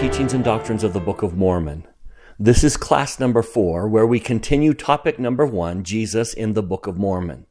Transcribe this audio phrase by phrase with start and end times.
[0.00, 1.86] Teachings and Doctrines of the Book of Mormon.
[2.38, 6.86] This is class number four, where we continue topic number one Jesus in the Book
[6.86, 7.44] of Mormon.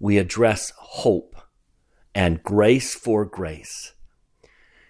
[0.00, 1.36] We address hope
[2.14, 3.92] and grace for grace.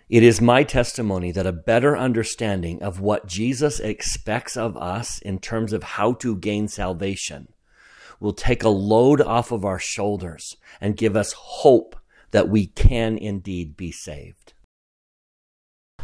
[0.08, 5.40] It is my testimony that a better understanding of what Jesus expects of us in
[5.40, 7.48] terms of how to gain salvation
[8.20, 11.96] will take a load off of our shoulders and give us hope
[12.30, 14.37] that we can indeed be saved.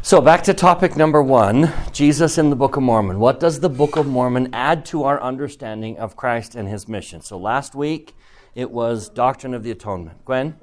[0.07, 3.19] So, back to topic number one Jesus in the Book of Mormon.
[3.19, 7.23] What does the Book of Mormon add to our understanding of Christ and his mission?
[7.23, 8.15] So, last week
[8.55, 10.23] it was Doctrine of the Atonement.
[10.27, 10.57] Gwen?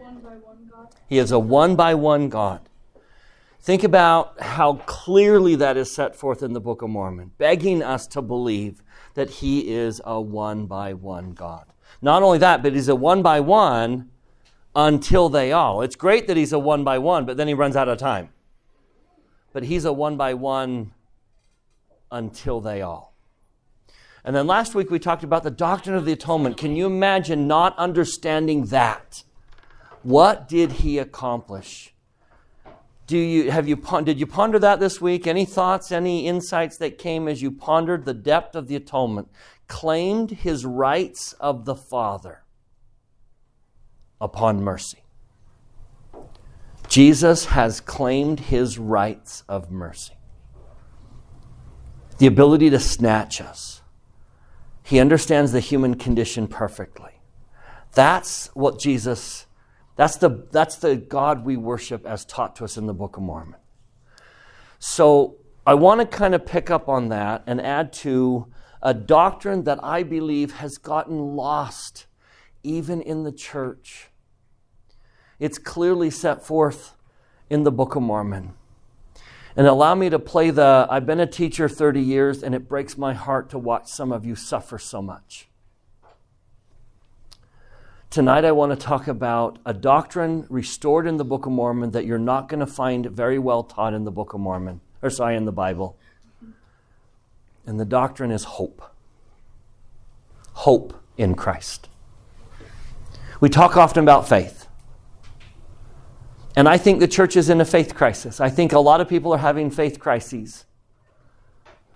[1.10, 2.70] He is a one by one God.
[3.60, 8.06] Think about how clearly that is set forth in the Book of Mormon, begging us
[8.10, 8.84] to believe
[9.16, 11.66] that He is a one by one God.
[12.00, 14.12] Not only that, but He's a one by one
[14.76, 15.82] until they all.
[15.82, 18.30] It's great that He's a one by one, but then He runs out of time
[19.54, 20.92] but he's a one by one
[22.12, 23.14] until they all.
[24.24, 26.58] And then last week we talked about the doctrine of the atonement.
[26.58, 29.24] Can you imagine not understanding that?
[30.04, 31.94] What did he accomplish?
[33.08, 35.28] Do you have you did you ponder that this week?
[35.28, 39.30] Any thoughts, any insights that came as you pondered the depth of the atonement?
[39.68, 42.44] Claimed his rights of the Father
[44.20, 45.01] upon mercy.
[46.92, 50.12] Jesus has claimed his rights of mercy,
[52.18, 53.82] the ability to snatch us.
[54.84, 57.14] He understands the human condition perfectly.
[57.94, 59.46] That's what Jesus,
[59.96, 63.24] that's the, that's the God we worship as taught to us in the Book of
[63.24, 63.62] Mormon.
[64.78, 68.48] So I want to kind of pick up on that and add to
[68.82, 72.08] a doctrine that I believe has gotten lost
[72.64, 74.11] even in the church.
[75.42, 76.94] It's clearly set forth
[77.50, 78.54] in the Book of Mormon.
[79.56, 82.96] And allow me to play the I've been a teacher 30 years, and it breaks
[82.96, 85.48] my heart to watch some of you suffer so much.
[88.12, 92.06] Tonight, I want to talk about a doctrine restored in the Book of Mormon that
[92.06, 95.36] you're not going to find very well taught in the Book of Mormon, or sorry,
[95.36, 95.98] in the Bible.
[97.66, 98.84] And the doctrine is hope.
[100.54, 101.90] Hope in Christ.
[103.40, 104.61] We talk often about faith.
[106.56, 108.42] And I think the church is in a faith crisis.
[108.42, 110.66] I think a lot of people are having faith crises.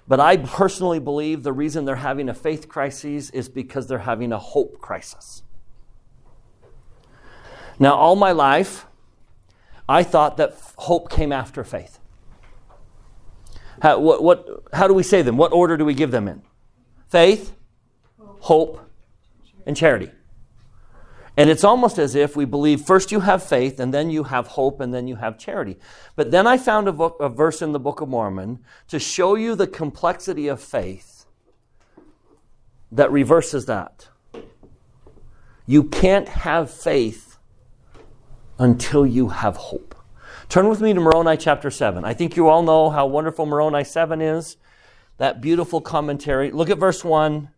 [0.07, 4.31] But I personally believe the reason they're having a faith crisis is because they're having
[4.31, 5.41] a hope crisis.
[7.79, 8.85] Now, all my life,
[9.89, 11.99] I thought that hope came after faith.
[13.81, 15.37] How, what, what, how do we say them?
[15.37, 16.41] What order do we give them in?
[17.09, 17.53] Faith,
[18.39, 18.79] hope,
[19.65, 20.11] and charity.
[21.37, 24.47] And it's almost as if we believe first you have faith, and then you have
[24.47, 25.77] hope, and then you have charity.
[26.15, 29.35] But then I found a, book, a verse in the Book of Mormon to show
[29.35, 31.25] you the complexity of faith
[32.91, 34.07] that reverses that.
[35.65, 37.37] You can't have faith
[38.57, 39.95] until you have hope.
[40.47, 42.05] Turn with me to Moroni chapter 7.
[42.05, 44.57] I think you all know how wonderful Moroni 7 is.
[45.17, 46.51] That beautiful commentary.
[46.51, 47.49] Look at verse 1.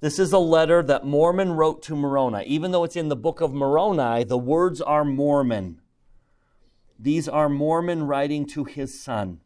[0.00, 2.44] This is a letter that Mormon wrote to Moroni.
[2.46, 5.82] Even though it's in the book of Moroni, the words are Mormon.
[6.98, 9.40] These are Mormon writing to his son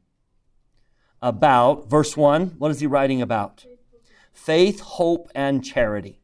[1.20, 3.64] about, verse 1, what is he writing about?
[4.32, 6.20] Faith, hope, and charity.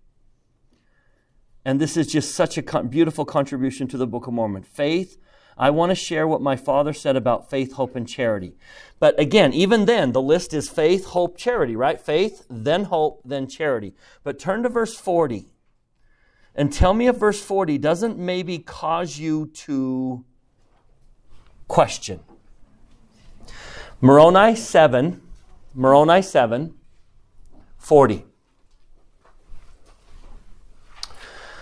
[1.64, 4.62] And this is just such a beautiful contribution to the Book of Mormon.
[4.62, 5.19] Faith,
[5.60, 8.56] I want to share what my father said about faith, hope, and charity.
[8.98, 12.00] But again, even then, the list is faith, hope, charity, right?
[12.00, 13.93] Faith, then hope, then charity.
[14.25, 15.44] But turn to verse 40
[16.54, 20.25] and tell me if verse 40 doesn't maybe cause you to
[21.69, 22.20] question.
[24.00, 25.20] Moroni 7,
[25.75, 26.75] Moroni 7,
[27.76, 28.25] 40.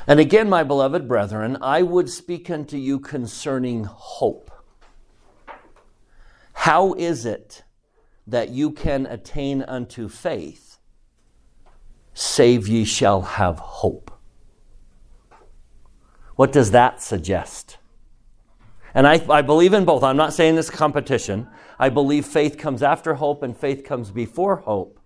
[0.09, 4.51] And again, my beloved brethren, I would speak unto you concerning hope.
[6.55, 7.63] How is it
[8.27, 10.79] that you can attain unto faith,
[12.15, 14.11] save ye shall have hope?
[16.37, 17.77] What does that suggest?
[18.95, 20.03] And I, I believe in both.
[20.03, 21.49] I'm not saying this competition.
[21.79, 24.98] I believe faith comes after hope and faith comes before hope.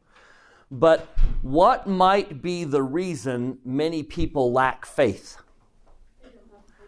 [0.73, 5.37] But what might be the reason many people lack faith?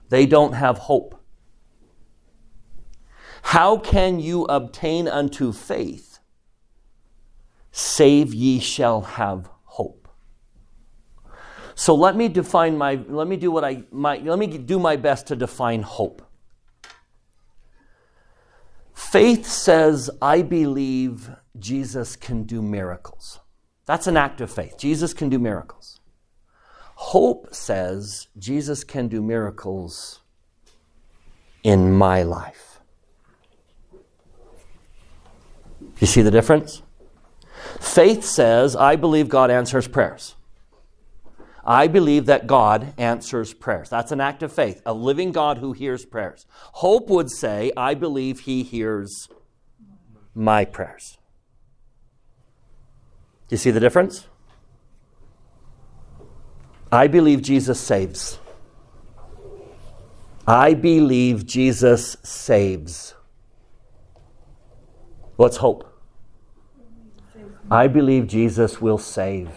[0.08, 1.20] They don't have hope.
[3.42, 6.18] How can you obtain unto faith?
[7.72, 10.08] Save ye shall have hope.
[11.74, 14.96] So let me define my let me do what I my let me do my
[14.96, 16.22] best to define hope.
[18.94, 23.40] Faith says, I believe Jesus can do miracles.
[23.86, 24.78] That's an act of faith.
[24.78, 26.00] Jesus can do miracles.
[26.96, 30.20] Hope says Jesus can do miracles
[31.62, 32.80] in my life.
[35.98, 36.82] You see the difference?
[37.80, 40.34] Faith says, I believe God answers prayers.
[41.64, 43.88] I believe that God answers prayers.
[43.88, 46.46] That's an act of faith, a living God who hears prayers.
[46.74, 49.28] Hope would say, I believe He hears
[50.34, 51.16] my prayers.
[53.54, 54.26] You see the difference?
[56.90, 58.40] I believe Jesus saves.
[60.44, 63.14] I believe Jesus saves.
[65.36, 65.88] What's hope?
[67.70, 69.50] I believe Jesus will save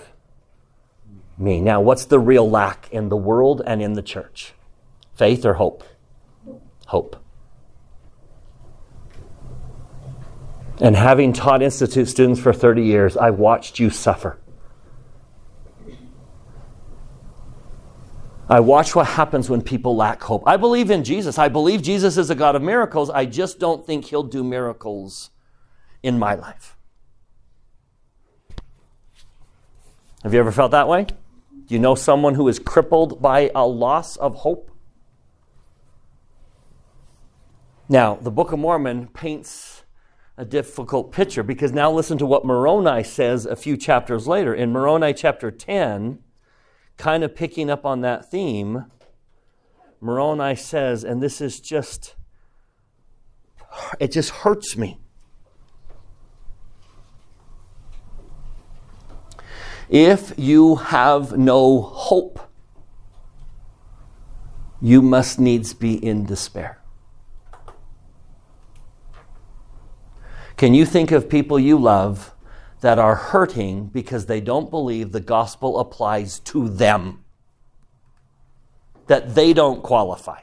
[1.36, 1.60] me.
[1.60, 4.54] Now, what's the real lack in the world and in the church?
[5.16, 5.84] Faith or hope?
[6.86, 7.16] Hope.
[10.80, 14.40] And having taught Institute students for 30 years, I watched you suffer.
[18.50, 20.44] I watch what happens when people lack hope.
[20.46, 21.38] I believe in Jesus.
[21.38, 23.10] I believe Jesus is a God of miracles.
[23.10, 25.32] I just don't think he'll do miracles
[26.02, 26.78] in my life.
[30.24, 31.06] Have you ever felt that way?
[31.06, 34.72] Do you know someone who is crippled by a loss of hope?
[37.90, 39.84] Now, the Book of Mormon paints
[40.38, 44.54] a difficult picture because now listen to what Moroni says a few chapters later.
[44.54, 46.20] In Moroni chapter 10,
[46.98, 48.86] kind of picking up on that theme,
[50.00, 52.16] Moroni says, and this is just,
[54.00, 55.00] it just hurts me.
[59.90, 62.40] If you have no hope,
[64.82, 66.80] you must needs be in despair.
[70.58, 72.34] Can you think of people you love
[72.82, 77.24] that are hurting because they don't believe the gospel applies to them?
[79.08, 80.42] That they don't qualify?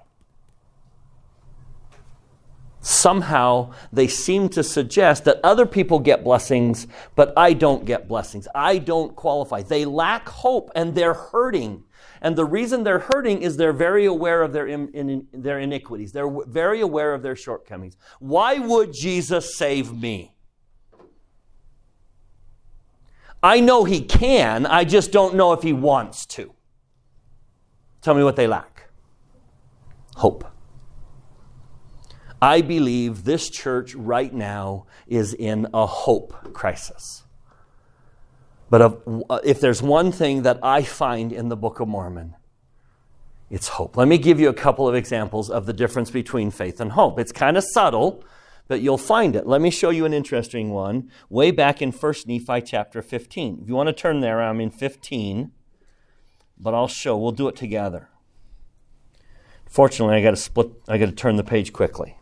[2.85, 8.47] somehow they seem to suggest that other people get blessings, but I don't get blessings.
[8.55, 9.63] I don't qualify.
[9.63, 11.85] They lack hope and they're hurting.
[12.25, 16.11] And the reason they're hurting is they're very aware of their, in, in, their iniquities.
[16.11, 17.99] They're very aware of their shortcomings.
[18.19, 20.35] Why would Jesus save me?
[23.43, 26.55] I know he can, I just don't know if he wants to.
[28.01, 28.89] Tell me what they lack
[30.17, 30.51] hope.
[32.41, 37.24] I believe this church right now is in a hope crisis.
[38.75, 38.83] But
[39.31, 42.35] uh, if there's one thing that I find in the Book of Mormon,
[43.49, 43.97] it's hope.
[43.97, 47.21] Let me give you a couple of examples of the difference between faith and hope.
[47.21, 48.25] It's kind of subtle,
[48.67, 49.47] but you'll find it.
[49.47, 53.61] Let me show you an interesting one way back in 1 Nephi chapter 15.
[53.63, 55.53] If you want to turn there, I'm in 15,
[56.59, 57.17] but I'll show.
[57.17, 58.09] We'll do it together.
[59.67, 62.19] Fortunately, I got to split I got to turn the page quickly.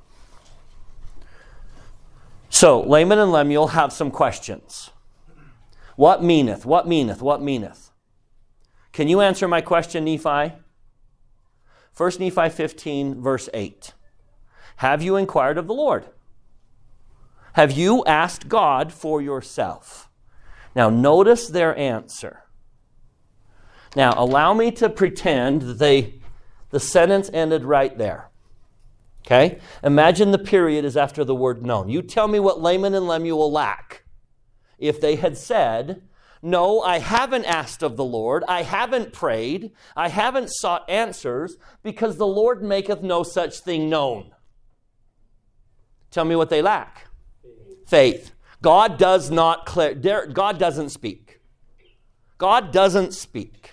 [2.50, 4.90] So, Laman and Lemuel have some questions.
[6.02, 6.66] What meaneth?
[6.66, 7.22] What meaneth?
[7.22, 7.92] What meaneth?
[8.92, 10.56] Can you answer my question, Nephi?
[11.96, 13.94] 1 Nephi 15, verse 8.
[14.78, 16.06] Have you inquired of the Lord?
[17.52, 20.10] Have you asked God for yourself?
[20.74, 22.42] Now, notice their answer.
[23.94, 26.14] Now, allow me to pretend that they,
[26.70, 28.28] the sentence ended right there.
[29.24, 29.60] Okay?
[29.84, 31.88] Imagine the period is after the word known.
[31.88, 34.01] You tell me what Laman and Lemuel lack.
[34.82, 36.02] If they had said,
[36.42, 42.16] No, I haven't asked of the Lord, I haven't prayed, I haven't sought answers, because
[42.16, 44.32] the Lord maketh no such thing known.
[46.10, 47.06] Tell me what they lack.
[47.86, 48.32] Faith.
[48.60, 49.94] God does not clear,
[50.26, 51.40] God doesn't speak.
[52.38, 53.70] God doesn't speak.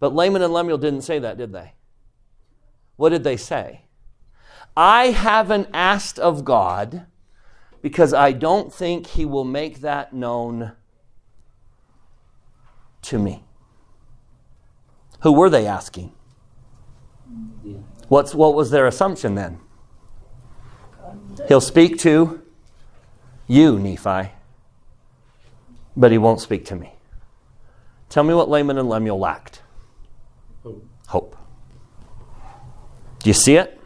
[0.00, 1.74] But Laman and Lemuel didn't say that, did they?
[2.96, 3.82] What did they say?
[4.76, 7.06] I haven't asked of God
[7.88, 10.72] because I don't think He will make that known
[13.00, 13.44] to me.
[15.20, 16.12] Who were they asking?
[18.08, 19.58] What's, what was their assumption then?
[21.48, 22.42] He'll speak to
[23.46, 24.32] you, Nephi,
[25.96, 26.92] but he won't speak to me.
[28.10, 29.62] Tell me what Laman and Lemuel lacked
[30.62, 30.84] hope.
[31.06, 31.36] hope.
[33.22, 33.80] Do you see it?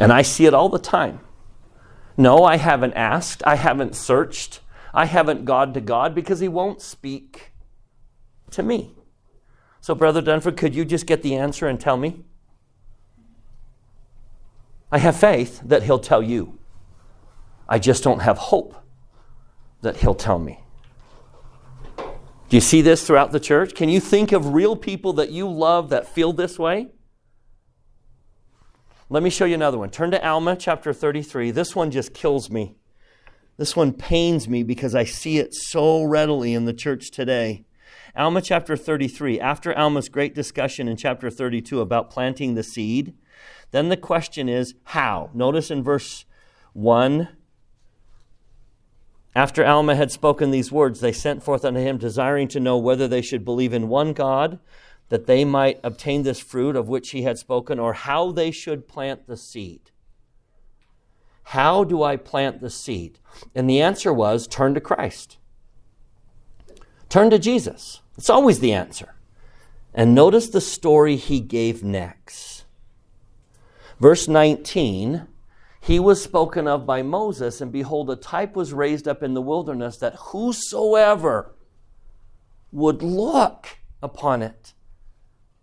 [0.00, 1.20] And I see it all the time.
[2.20, 3.42] No, I haven't asked.
[3.46, 4.60] I haven't searched.
[4.92, 7.52] I haven't God to God because He won't speak
[8.50, 8.94] to me.
[9.80, 12.24] So, Brother Dunford, could you just get the answer and tell me?
[14.92, 16.58] I have faith that He'll tell you.
[17.66, 18.76] I just don't have hope
[19.80, 20.60] that He'll tell me.
[21.96, 23.74] Do you see this throughout the church?
[23.74, 26.88] Can you think of real people that you love that feel this way?
[29.12, 29.90] Let me show you another one.
[29.90, 31.50] Turn to Alma chapter 33.
[31.50, 32.76] This one just kills me.
[33.56, 37.64] This one pains me because I see it so readily in the church today.
[38.14, 39.40] Alma chapter 33.
[39.40, 43.14] After Alma's great discussion in chapter 32 about planting the seed,
[43.72, 45.30] then the question is how?
[45.34, 46.24] Notice in verse
[46.74, 47.30] 1
[49.34, 53.06] after Alma had spoken these words, they sent forth unto him, desiring to know whether
[53.06, 54.58] they should believe in one God,
[55.10, 58.88] that they might obtain this fruit of which he had spoken, or how they should
[58.88, 59.90] plant the seed.
[61.42, 63.18] How do I plant the seed?
[63.54, 65.36] And the answer was turn to Christ.
[67.08, 68.02] Turn to Jesus.
[68.16, 69.16] It's always the answer.
[69.92, 72.64] And notice the story he gave next.
[73.98, 75.26] Verse 19
[75.80, 79.42] He was spoken of by Moses, and behold, a type was raised up in the
[79.42, 81.52] wilderness that whosoever
[82.70, 84.72] would look upon it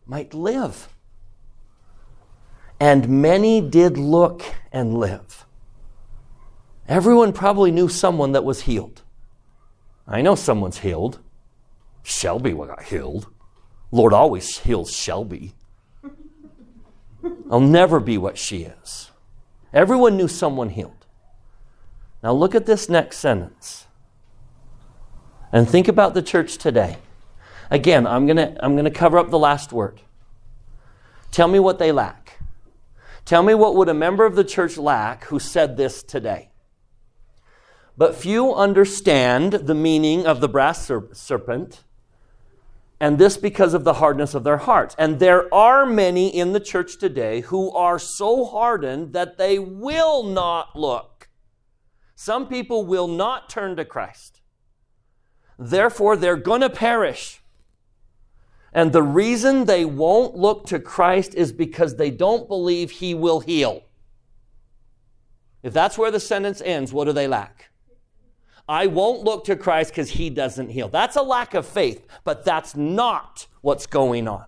[0.07, 0.89] might live.
[2.79, 5.45] And many did look and live.
[6.87, 9.01] Everyone probably knew someone that was healed.
[10.07, 11.19] I know someone's healed.
[12.03, 13.27] Shelby got healed.
[13.91, 15.53] Lord always heals Shelby.
[17.51, 19.11] I'll never be what she is.
[19.73, 21.05] Everyone knew someone healed.
[22.23, 23.87] Now look at this next sentence.
[25.51, 26.97] And think about the church today.
[27.69, 30.01] Again, I'm going to I'm going to cover up the last word.
[31.31, 32.39] Tell me what they lack.
[33.25, 36.49] Tell me what would a member of the church lack who said this today.
[37.97, 41.83] But few understand the meaning of the brass serpent
[42.99, 44.95] and this because of the hardness of their hearts.
[44.97, 50.23] And there are many in the church today who are so hardened that they will
[50.23, 51.29] not look.
[52.15, 54.41] Some people will not turn to Christ.
[55.59, 57.41] Therefore, they're going to perish.
[58.77, 63.39] And the reason they won't look to Christ is because they don't believe He will
[63.39, 63.81] heal.
[65.63, 67.71] If that's where the sentence ends, what do they lack?
[68.69, 70.89] I won't look to Christ because he doesn't heal.
[70.89, 74.45] That's a lack of faith, but that's not what's going on.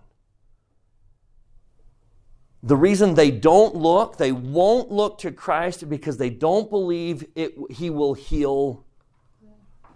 [2.62, 7.54] The reason they don't look, they won't look to Christ because they don't believe it,
[7.68, 8.84] he will heal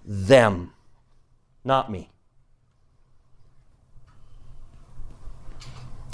[0.04, 0.72] them,
[1.62, 2.10] not me.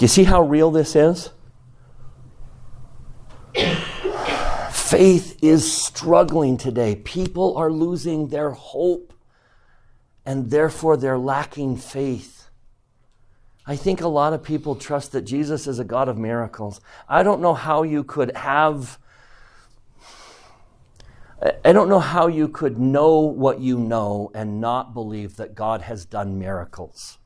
[0.01, 1.29] Do you see how real this is?
[4.71, 6.95] Faith is struggling today.
[6.95, 9.13] People are losing their hope
[10.25, 12.49] and therefore they're lacking faith.
[13.67, 16.81] I think a lot of people trust that Jesus is a God of miracles.
[17.07, 18.97] I don't know how you could have,
[21.63, 25.83] I don't know how you could know what you know and not believe that God
[25.83, 27.19] has done miracles.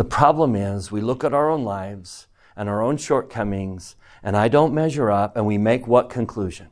[0.00, 2.26] The problem is we look at our own lives
[2.56, 6.68] and our own shortcomings and I don't measure up, and we make what conclusion?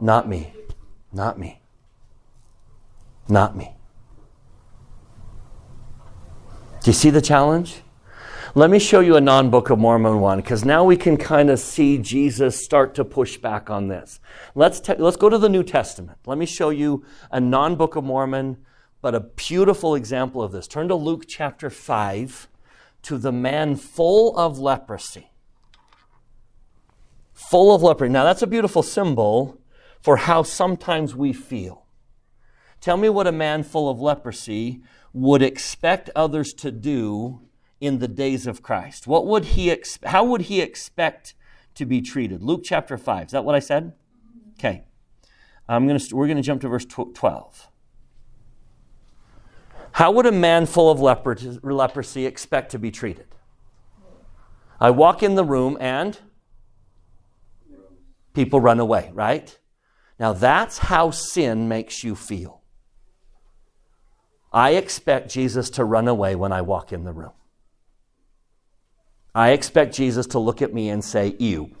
[0.00, 0.54] Not me.
[1.12, 1.60] Not me.
[3.28, 3.74] Not me.
[6.84, 7.82] Do you see the challenge?
[8.54, 11.50] Let me show you a non Book of Mormon one because now we can kind
[11.50, 14.20] of see Jesus start to push back on this.
[14.54, 16.18] Let's, te- let's go to the New Testament.
[16.26, 18.56] Let me show you a non Book of Mormon,
[19.02, 20.66] but a beautiful example of this.
[20.66, 22.48] Turn to Luke chapter 5
[23.02, 25.30] to the man full of leprosy
[27.40, 28.12] full of leprosy.
[28.12, 29.58] Now, that's a beautiful symbol
[30.00, 31.86] for how sometimes we feel.
[32.80, 37.40] Tell me what a man full of leprosy would expect others to do
[37.80, 39.06] in the days of Christ.
[39.06, 41.34] What would he ex- how would he expect
[41.74, 42.42] to be treated?
[42.42, 43.26] Luke chapter 5.
[43.26, 43.94] Is that what I said?
[44.58, 44.84] Okay.
[45.68, 47.69] I'm to we're going to jump to verse 12.
[49.92, 53.26] How would a man full of leprosy expect to be treated?
[54.80, 56.18] I walk in the room and
[58.32, 59.58] people run away, right?
[60.18, 62.62] Now that's how sin makes you feel.
[64.52, 67.32] I expect Jesus to run away when I walk in the room.
[69.34, 71.76] I expect Jesus to look at me and say, Ew,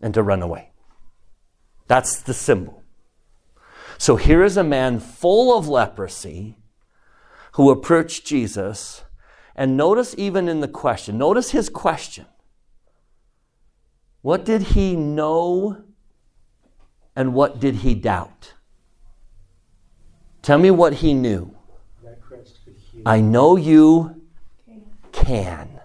[0.00, 0.70] and to run away.
[1.86, 2.82] That's the symbol.
[3.98, 6.56] So here is a man full of leprosy
[7.52, 9.04] who approached Jesus.
[9.54, 12.26] And notice even in the question, notice his question.
[14.22, 15.82] What did he know
[17.14, 18.52] and what did he doubt?
[20.42, 21.54] Tell me what he knew.
[23.04, 24.22] I know you
[25.12, 25.80] can.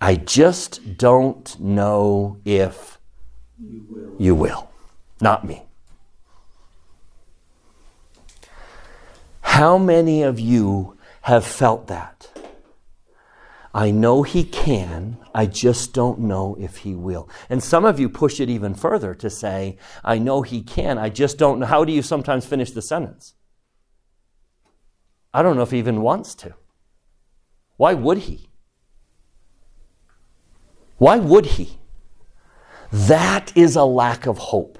[0.00, 2.98] I just don't know if
[3.58, 4.16] You will.
[4.18, 4.70] you will.
[5.20, 5.65] Not me.
[9.56, 12.28] How many of you have felt that?
[13.72, 17.30] I know he can, I just don't know if he will.
[17.48, 21.08] And some of you push it even further to say, I know he can, I
[21.08, 21.64] just don't know.
[21.64, 23.32] How do you sometimes finish the sentence?
[25.32, 26.52] I don't know if he even wants to.
[27.78, 28.50] Why would he?
[30.98, 31.78] Why would he?
[32.92, 34.78] That is a lack of hope.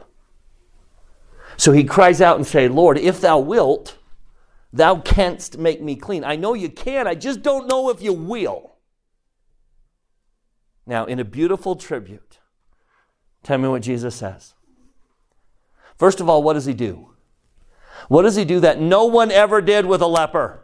[1.57, 3.97] So he cries out and say, Lord, if thou wilt,
[4.73, 6.25] thou canst make me clean.
[6.25, 8.77] I know you can, I just don't know if you will.
[10.87, 12.39] Now, in a beautiful tribute,
[13.43, 14.55] tell me what Jesus says.
[15.99, 17.11] First of all, what does he do?
[18.09, 20.63] What does he do that no one ever did with a leper?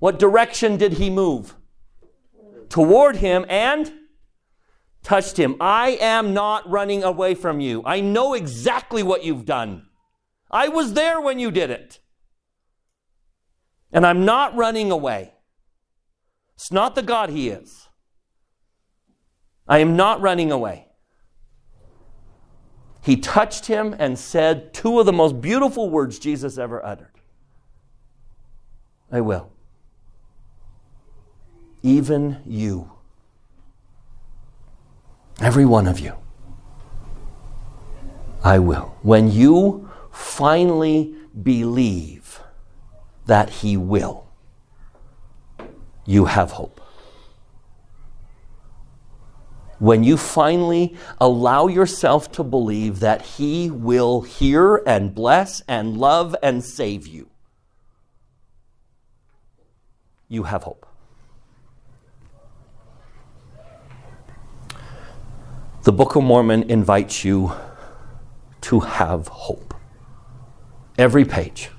[0.00, 1.54] What direction did he move?
[2.68, 3.92] Toward him and
[5.02, 5.56] touched him.
[5.60, 7.82] I am not running away from you.
[7.84, 9.86] I know exactly what you've done.
[10.50, 12.00] I was there when you did it.
[13.94, 15.32] And I'm not running away.
[16.56, 17.88] It's not the God he is.
[19.66, 20.88] I am not running away.
[23.02, 27.12] He touched him and said two of the most beautiful words Jesus ever uttered
[29.12, 29.52] I will.
[31.82, 32.90] Even you.
[35.40, 36.14] Every one of you.
[38.42, 38.96] I will.
[39.02, 42.23] When you finally believe
[43.26, 44.26] that He will,
[46.04, 46.80] you have hope.
[49.78, 56.34] When you finally allow yourself to believe that He will hear and bless and love
[56.42, 57.28] and save you,
[60.28, 60.86] you have hope.
[65.82, 67.52] The Book of Mormon invites you
[68.62, 69.74] to have hope.
[70.96, 71.70] Every page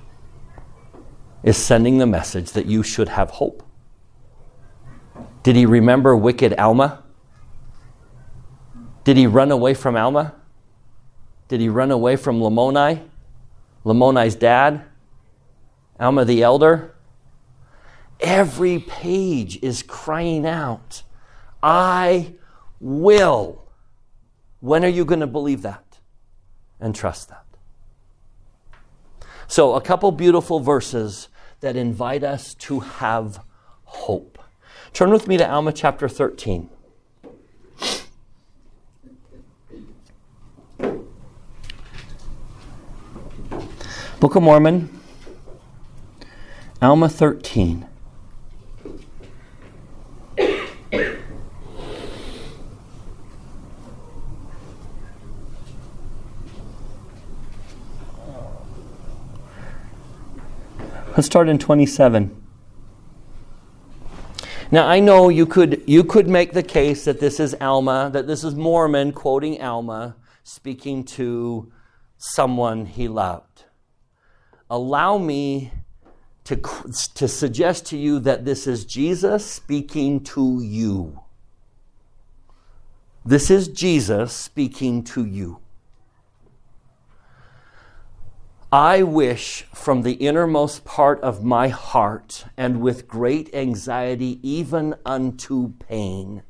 [1.46, 3.62] is sending the message that you should have hope.
[5.44, 7.04] Did he remember wicked Alma?
[9.04, 10.34] Did he run away from Alma?
[11.46, 13.08] Did he run away from Lamoni?
[13.84, 14.84] Lamoni's dad?
[16.00, 16.96] Alma the elder?
[18.18, 21.04] Every page is crying out,
[21.62, 22.34] I
[22.80, 23.62] will.
[24.58, 26.00] When are you going to believe that
[26.80, 27.44] and trust that?
[29.46, 31.28] So, a couple beautiful verses
[31.60, 33.40] that invite us to have
[33.84, 34.38] hope.
[34.92, 36.70] Turn with me to Alma chapter 13.
[44.18, 45.00] Book of Mormon,
[46.80, 47.86] Alma 13.
[61.16, 62.42] Let's start in 27.
[64.70, 68.26] Now I know you could you could make the case that this is Alma, that
[68.26, 71.72] this is Mormon quoting Alma speaking to
[72.18, 73.64] someone he loved.
[74.68, 75.72] Allow me
[76.44, 76.56] to,
[77.14, 81.18] to suggest to you that this is Jesus speaking to you.
[83.24, 85.60] This is Jesus speaking to you.
[88.72, 95.74] I wish from the innermost part of my heart and with great anxiety, even unto
[95.74, 96.42] pain,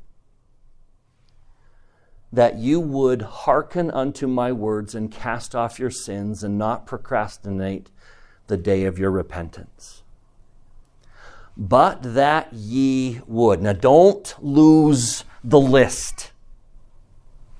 [2.33, 7.91] that you would hearken unto my words and cast off your sins and not procrastinate
[8.47, 10.01] the day of your repentance.
[11.55, 13.61] But that ye would.
[13.61, 16.31] Now, don't lose the list.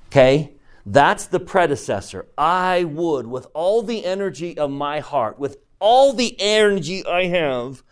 [0.08, 0.52] Okay?
[0.90, 2.28] That's the predecessor.
[2.38, 7.82] I would, with all the energy of my heart, with all the energy I have,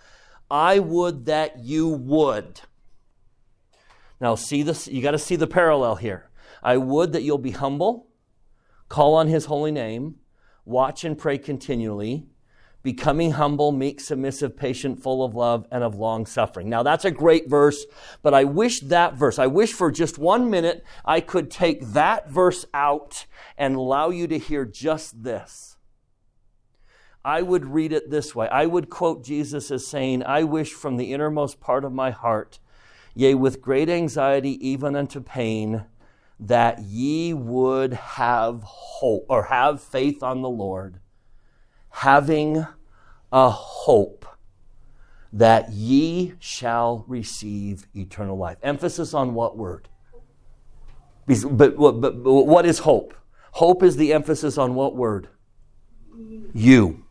[0.50, 2.62] I would that you would.
[4.18, 6.30] Now, see this, you got to see the parallel here.
[6.62, 8.06] I would that you'll be humble,
[8.88, 10.14] call on his holy name,
[10.64, 12.26] watch and pray continually,
[12.86, 16.68] becoming humble, meek, submissive, patient, full of love, and of long suffering.
[16.68, 17.84] Now, that's a great verse,
[18.22, 22.30] but I wish that verse, I wish for just one minute I could take that
[22.30, 23.26] verse out
[23.58, 25.78] and allow you to hear just this.
[27.24, 28.48] I would read it this way.
[28.50, 32.60] I would quote Jesus as saying, I wish from the innermost part of my heart,
[33.16, 35.86] yea, with great anxiety, even unto pain,
[36.38, 41.00] that ye would have hope or have faith on the Lord,
[41.88, 42.64] having
[43.36, 44.24] a hope
[45.30, 48.56] that ye shall receive eternal life.
[48.62, 49.90] Emphasis on what word?
[51.26, 53.12] But, but, but what is hope?
[53.52, 55.28] Hope is the emphasis on what word?
[56.54, 57.04] You.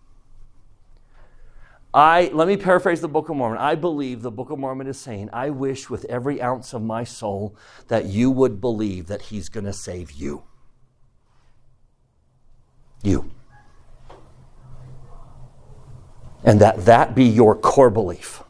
[1.94, 3.60] I let me paraphrase the Book of Mormon.
[3.60, 7.04] I believe the Book of Mormon is saying, I wish with every ounce of my
[7.04, 7.56] soul
[7.88, 10.44] that you would believe that he's going to save you.
[13.04, 13.30] You.
[16.46, 18.44] And that that be your core belief.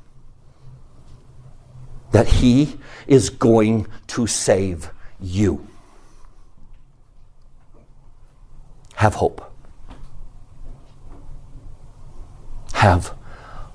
[2.11, 2.77] That he
[3.07, 5.65] is going to save you.
[8.95, 9.51] Have hope.
[12.73, 13.13] Have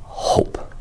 [0.03, 0.75] hope.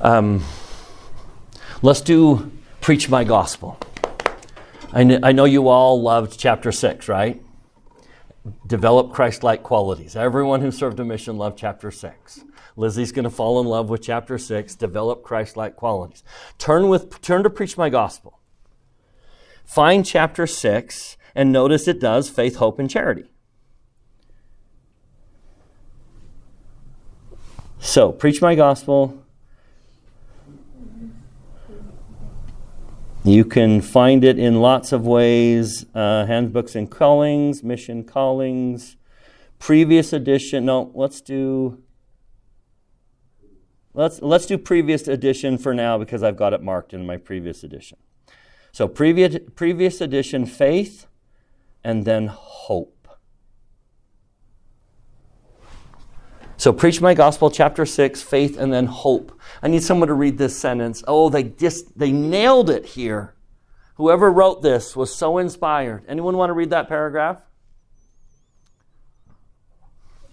[0.00, 0.44] Um,
[1.82, 3.78] let's do Preach My Gospel.
[4.92, 7.43] I, kn- I know you all loved chapter 6, right?
[8.74, 10.16] Develop Christ like qualities.
[10.16, 12.40] Everyone who served a mission loved chapter 6.
[12.74, 16.24] Lizzie's going to fall in love with chapter 6, develop Christ like qualities.
[16.58, 18.40] Turn, with, turn to Preach My Gospel.
[19.64, 23.30] Find chapter 6 and notice it does faith, hope, and charity.
[27.78, 29.23] So, preach my gospel.
[33.26, 38.96] You can find it in lots of ways uh, handbooks and callings, mission callings,
[39.58, 40.66] previous edition.
[40.66, 41.82] No, let's do.
[43.94, 47.64] Let's, let's do previous edition for now because I've got it marked in my previous
[47.64, 47.96] edition.
[48.72, 51.06] So, previous, previous edition, faith,
[51.82, 52.93] and then hope.
[56.64, 59.38] So, preach my gospel, chapter 6, faith and then hope.
[59.62, 61.04] I need someone to read this sentence.
[61.06, 63.34] Oh, they just, they nailed it here.
[63.96, 66.06] Whoever wrote this was so inspired.
[66.08, 67.42] Anyone want to read that paragraph?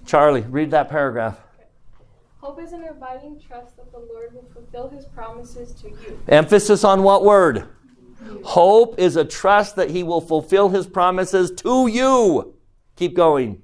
[0.06, 1.38] Charlie, read that paragraph.
[2.38, 6.18] Hope is an abiding trust that the Lord will fulfill his promises to you.
[6.30, 7.68] Emphasis on what word?
[8.46, 12.54] Hope is a trust that he will fulfill his promises to you.
[12.96, 13.64] Keep going.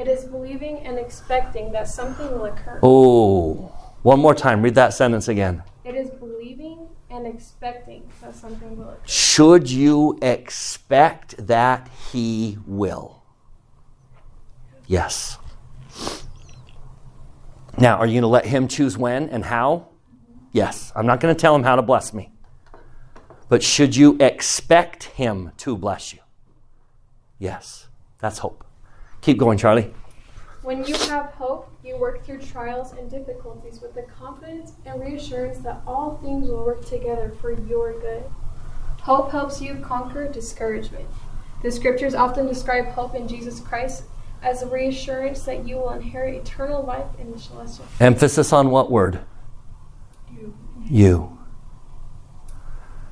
[0.00, 2.80] It is believing and expecting that something will occur.
[2.82, 4.62] Oh, one more time.
[4.62, 5.62] Read that sentence again.
[5.84, 9.02] It is believing and expecting that something will occur.
[9.04, 13.22] Should you expect that He will?
[14.86, 15.36] Yes.
[17.76, 19.88] Now, are you going to let Him choose when and how?
[20.50, 20.92] Yes.
[20.96, 22.32] I'm not going to tell Him how to bless me.
[23.50, 26.20] But should you expect Him to bless you?
[27.38, 27.88] Yes.
[28.18, 28.64] That's hope.
[29.20, 29.92] Keep going, Charlie.
[30.62, 35.58] When you have hope, you work through trials and difficulties with the confidence and reassurance
[35.58, 38.24] that all things will work together for your good.
[39.00, 41.08] Hope helps you conquer discouragement.
[41.62, 44.04] The scriptures often describe hope in Jesus Christ
[44.42, 47.86] as a reassurance that you will inherit eternal life in the celestial.
[47.98, 49.20] Emphasis on what word?
[50.30, 50.54] You.
[50.84, 51.38] You.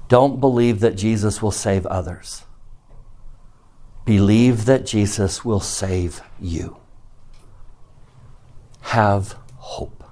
[0.08, 2.44] Don't believe that Jesus will save others.
[4.08, 6.78] Believe that Jesus will save you.
[8.80, 10.02] Have hope.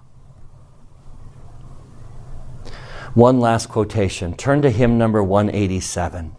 [3.15, 4.37] One last quotation.
[4.37, 6.37] Turn to hymn number 187.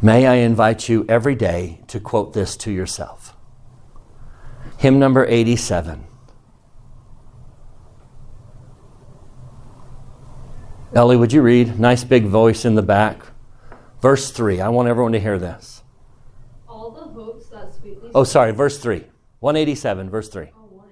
[0.00, 3.36] May I invite you every day to quote this to yourself.
[4.78, 6.06] Hymn number 87.
[10.94, 11.78] Ellie, would you read?
[11.78, 13.20] Nice big voice in the back.
[14.00, 14.62] Verse 3.
[14.62, 15.82] I want everyone to hear this.
[16.66, 18.10] All the hopes that sweetly.
[18.14, 19.04] Oh, sorry, verse 3.
[19.40, 20.48] 187, verse 3.
[20.56, 20.82] Oh,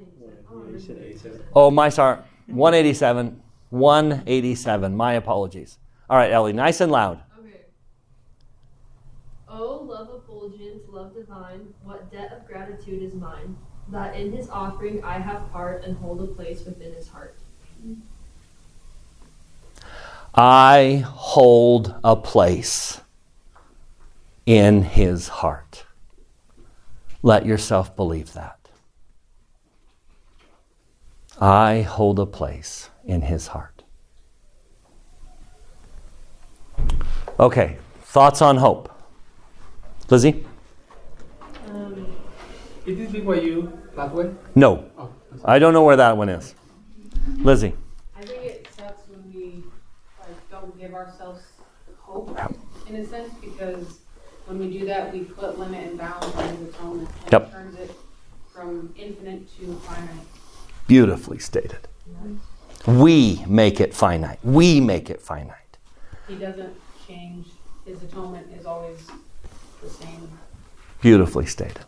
[1.54, 2.18] oh my sorry.
[2.46, 3.42] 187.
[3.70, 4.94] 187.
[4.94, 5.78] My apologies.
[6.10, 7.22] All right, Ellie, nice and loud.
[7.40, 7.62] Okay.
[9.48, 13.56] Oh, love effulgent, love divine, what debt of gratitude is mine,
[13.88, 17.38] that in his offering I have part and hold a place within his heart.
[20.36, 23.00] I hold a place
[24.44, 25.84] in his heart.
[27.22, 28.56] Let yourself believe that.
[31.40, 33.82] I hold a place in his heart.
[37.38, 38.90] Okay, thoughts on hope?
[40.08, 40.46] Lizzie?
[41.68, 42.16] Um,
[42.86, 44.30] is this big by you last way?
[44.54, 44.88] No.
[44.96, 45.10] Oh,
[45.44, 46.54] I don't know where that one is.
[47.38, 47.74] Lizzie?
[48.16, 49.64] I think it sucks when we
[50.20, 51.42] like don't give ourselves
[52.00, 52.38] hope
[52.88, 53.98] in a sense because
[54.46, 57.48] when we do that, we put limit and bounds on His atonement and Yep.
[57.48, 57.90] it turns it
[58.54, 60.26] from infinite to finite.
[60.86, 61.88] Beautifully stated.
[62.86, 64.38] We make it finite.
[64.44, 65.76] We make it finite.
[66.28, 66.74] He doesn't
[67.06, 67.48] change.
[67.84, 68.98] His atonement is always
[69.82, 70.30] the same.
[71.00, 71.84] Beautifully stated.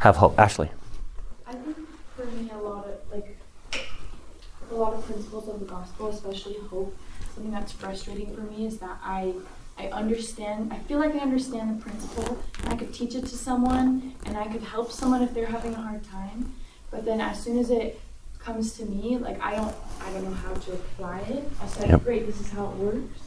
[0.00, 0.38] Have hope.
[0.38, 0.70] Ashley.
[1.46, 1.76] I think
[2.14, 3.36] for me, a lot of like
[4.70, 6.94] a lot of principles of the gospel, especially hope,
[7.34, 9.34] something that's frustrating for me is that I
[9.76, 10.72] I understand.
[10.72, 12.38] I feel like I understand the principle.
[12.62, 15.74] And I could teach it to someone, and I could help someone if they're having
[15.74, 16.52] a hard time.
[16.92, 18.00] But then, as soon as it
[18.38, 21.50] comes to me, like I don't, I don't know how to apply it.
[21.60, 22.04] I say, Yep.
[22.04, 23.20] great, this is how it works.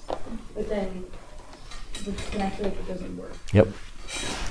[0.55, 1.05] But then,
[2.31, 3.33] then I feel like it doesn't work.
[3.51, 3.67] Yep.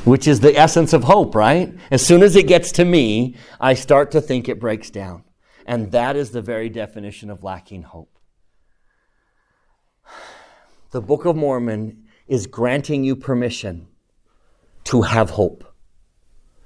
[0.04, 1.72] Which is the essence of hope, right?
[1.90, 5.24] As soon as it gets to me, I start to think it breaks down.
[5.64, 8.15] And that is the very definition of lacking hope.
[10.96, 13.88] The Book of Mormon is granting you permission
[14.84, 15.62] to have hope,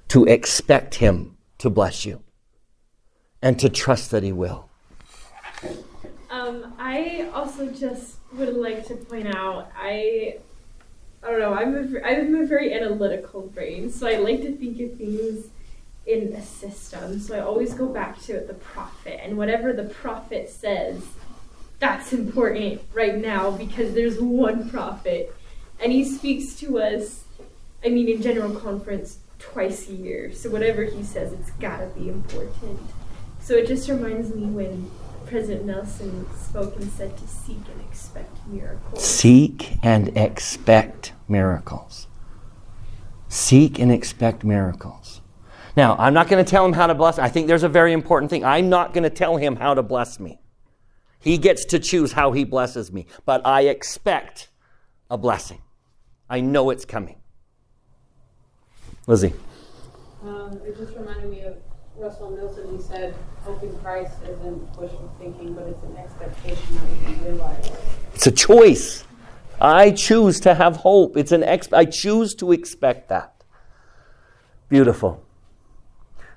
[0.07, 2.23] to expect Him to bless you,
[3.41, 4.69] and to trust that He will.
[6.29, 10.37] Um, I also just would like to point out I
[11.21, 14.79] I don't know I'm a, I'm a very analytical brain, so I like to think
[14.79, 15.49] of things
[16.05, 17.19] in a system.
[17.19, 21.03] So I always go back to the prophet and whatever the prophet says,
[21.81, 25.35] that's important right now because there's one prophet
[25.83, 27.23] and he speaks to us.
[27.83, 30.31] I mean, in general conference twice a year.
[30.31, 32.79] So whatever he says, it's gotta be important.
[33.39, 34.91] So it just reminds me when
[35.25, 39.03] President Nelson spoke and said to seek and expect miracles.
[39.03, 42.07] Seek and expect miracles.
[43.27, 45.21] Seek and expect miracles.
[45.75, 47.17] Now, I'm not going to tell him how to bless.
[47.17, 48.43] I think there's a very important thing.
[48.43, 50.37] I'm not going to tell him how to bless me.
[51.21, 54.49] He gets to choose how he blesses me, but I expect
[55.09, 55.61] a blessing.
[56.29, 57.21] I know it's coming.
[59.07, 59.33] Lizzie.
[60.23, 61.57] Um, it just reminded me of
[61.97, 62.75] Russell Milton.
[62.75, 67.23] He said, "Hope in Christ isn't wishful thinking, but it's an expectation that we can
[67.25, 67.71] realize."
[68.15, 69.03] It's a choice.
[69.59, 71.17] I choose to have hope.
[71.17, 73.43] It's an ex- I choose to expect that.
[74.69, 75.23] Beautiful.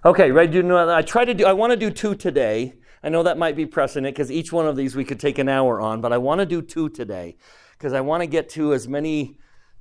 [0.04, 0.92] Okay, ready to do another?
[0.92, 1.46] I try to do.
[1.46, 2.74] I want to do two today.
[3.04, 5.36] I know that might be pressing it because each one of these we could take
[5.36, 7.36] an hour on, but I want to do two today
[7.72, 9.36] because I want to get to as many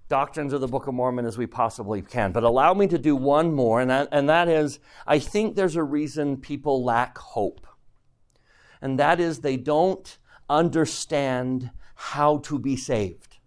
[0.09, 2.33] doctrines of the Book of Mormon as we possibly can.
[2.33, 5.77] But allow me to do one more, and that, and that is I think there's
[5.77, 7.65] a reason people lack hope,
[8.81, 10.17] and that is they don't
[10.49, 13.37] understand how to be saved.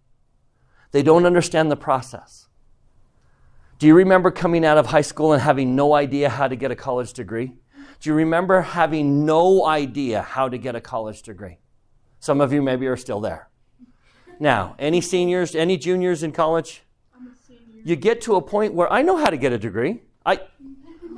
[0.89, 2.47] They don't understand the process.
[3.77, 6.71] Do you remember coming out of high school and having no idea how to get
[6.71, 7.53] a college degree?
[7.99, 11.57] Do you remember having no idea how to get a college degree?
[12.19, 13.49] Some of you maybe are still there.
[14.39, 16.83] Now, any seniors, any juniors in college?
[17.83, 20.01] You get to a point where I know how to get a degree.
[20.25, 20.41] I,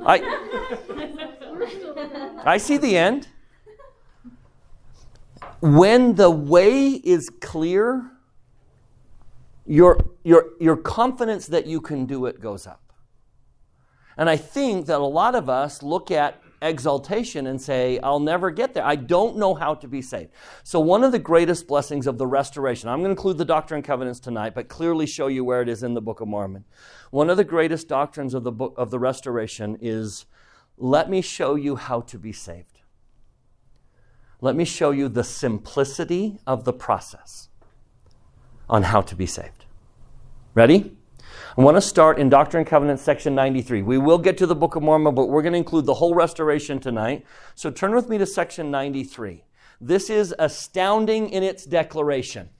[0.06, 0.20] I,
[2.44, 3.28] I see the end.
[5.60, 8.10] When the way is clear,
[9.66, 12.92] your, your, your confidence that you can do it goes up.
[14.16, 18.50] And I think that a lot of us look at exaltation and say, I'll never
[18.50, 18.84] get there.
[18.84, 20.30] I don't know how to be saved.
[20.62, 23.78] So, one of the greatest blessings of the restoration, I'm going to include the Doctrine
[23.78, 26.64] and Covenants tonight, but clearly show you where it is in the Book of Mormon.
[27.10, 30.26] One of the greatest doctrines of the book of the restoration is
[30.76, 32.80] let me show you how to be saved.
[34.40, 37.48] Let me show you the simplicity of the process
[38.68, 39.66] on how to be saved.
[40.54, 40.96] Ready?
[41.56, 43.82] I want to start in Doctrine and Covenants, section 93.
[43.82, 46.14] We will get to the Book of Mormon, but we're going to include the whole
[46.14, 47.26] restoration tonight.
[47.56, 49.42] So turn with me to section 93.
[49.80, 52.50] This is astounding in its declaration.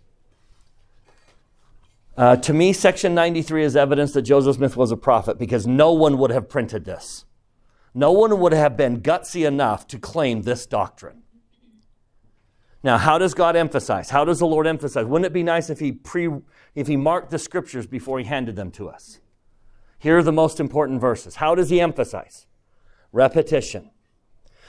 [2.16, 5.92] Uh, to me, section 93 is evidence that Joseph Smith was a prophet because no
[5.92, 7.26] one would have printed this.
[7.94, 11.22] No one would have been gutsy enough to claim this doctrine.
[12.82, 14.10] Now, how does God emphasize?
[14.10, 15.04] How does the Lord emphasize?
[15.04, 16.30] Wouldn't it be nice if he pre
[16.74, 19.20] if he marked the scriptures before he handed them to us?
[19.98, 21.36] Here are the most important verses.
[21.36, 22.46] How does he emphasize?
[23.12, 23.90] Repetition.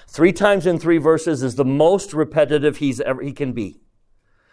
[0.07, 3.79] Three times in three verses is the most repetitive he's ever he can be.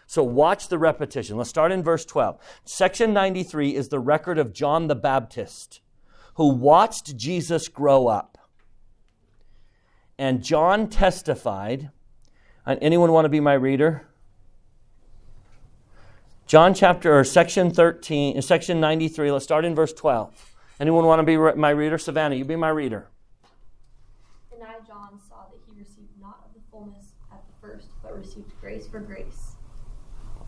[0.06, 1.36] So watch the repetition.
[1.36, 2.38] Let's start in verse 12.
[2.64, 5.80] Section 93 is the record of John the Baptist
[6.34, 8.38] who watched Jesus grow up.
[10.16, 11.90] And John testified
[12.68, 14.06] and anyone want to be my reader?
[16.48, 19.30] John chapter or section 13, uh, section 93.
[19.30, 20.54] Let's start in verse 12.
[20.80, 21.98] Anyone want to be re- my reader?
[21.98, 23.06] Savannah, you be my reader.
[24.50, 28.16] And I, John, saw that he received not of the fullness at the first, but
[28.16, 29.56] received grace for grace.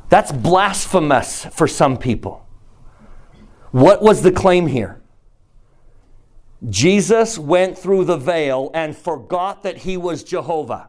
[0.09, 2.47] That's blasphemous for some people.
[3.71, 5.03] What was the claim here?
[6.71, 10.89] Jesus went through the veil and forgot that he was Jehovah.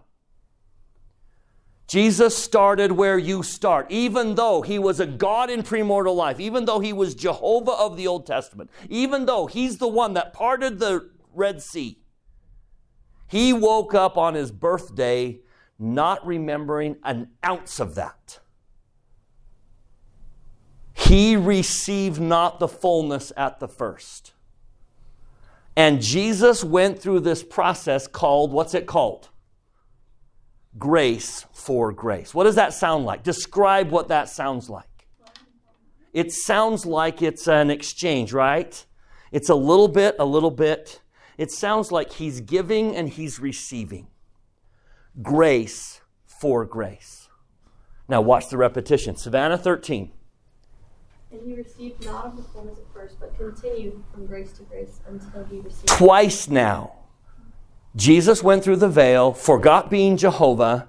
[1.88, 3.88] Jesus started where you start.
[3.90, 7.98] Even though he was a God in premortal life, even though he was Jehovah of
[7.98, 11.98] the Old Testament, even though he's the one that parted the Red Sea,
[13.28, 15.40] he woke up on his birthday
[15.78, 18.40] not remembering an ounce of that.
[20.94, 24.34] He received not the fullness at the first.
[25.76, 29.30] And Jesus went through this process called, what's it called?
[30.78, 32.34] Grace for grace.
[32.34, 33.24] What does that sound like?
[33.24, 34.86] Describe what that sounds like.
[36.14, 38.86] It sounds like it's an exchange, right?
[39.32, 41.02] It's a little bit, a little bit.
[41.38, 44.08] It sounds like he's giving and he's receiving.
[45.22, 47.30] Grace for grace.
[48.08, 49.16] Now, watch the repetition.
[49.16, 50.12] Savannah 13.
[51.32, 55.00] And he received not of the fullness at first, but continued from grace to grace
[55.08, 55.88] until he received.
[55.88, 56.94] Twice now,
[57.96, 60.88] Jesus went through the veil, forgot being Jehovah,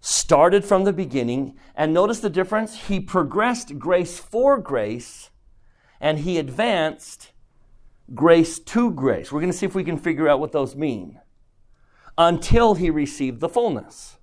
[0.00, 2.88] started from the beginning, and notice the difference?
[2.88, 5.30] He progressed grace for grace,
[6.00, 7.32] and he advanced
[8.14, 9.32] grace to grace.
[9.32, 11.18] We're going to see if we can figure out what those mean
[12.18, 14.16] until he received the fullness.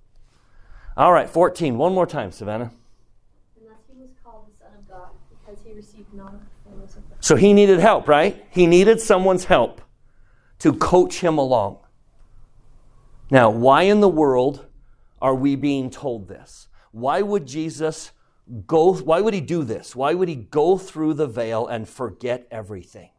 [0.96, 1.76] All right, 14.
[1.76, 2.70] One more time, Savannah.
[7.20, 8.44] So he needed help, right?
[8.50, 9.79] He needed someone's help
[10.60, 11.78] to coach him along.
[13.30, 14.66] Now, why in the world
[15.20, 16.68] are we being told this?
[16.92, 18.12] Why would Jesus
[18.66, 19.94] go why would he do this?
[19.94, 23.10] Why would he go through the veil and forget everything?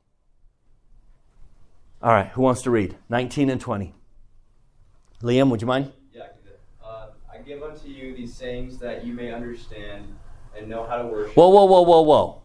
[2.01, 2.97] All right, who wants to read?
[3.09, 3.93] 19 and 20.
[5.21, 5.91] Liam, would you mind?
[6.13, 6.23] Yeah,
[6.83, 10.07] I uh, I give unto you these sayings that you may understand
[10.57, 11.35] and know how to worship.
[11.35, 12.41] Whoa, whoa, whoa, whoa, whoa.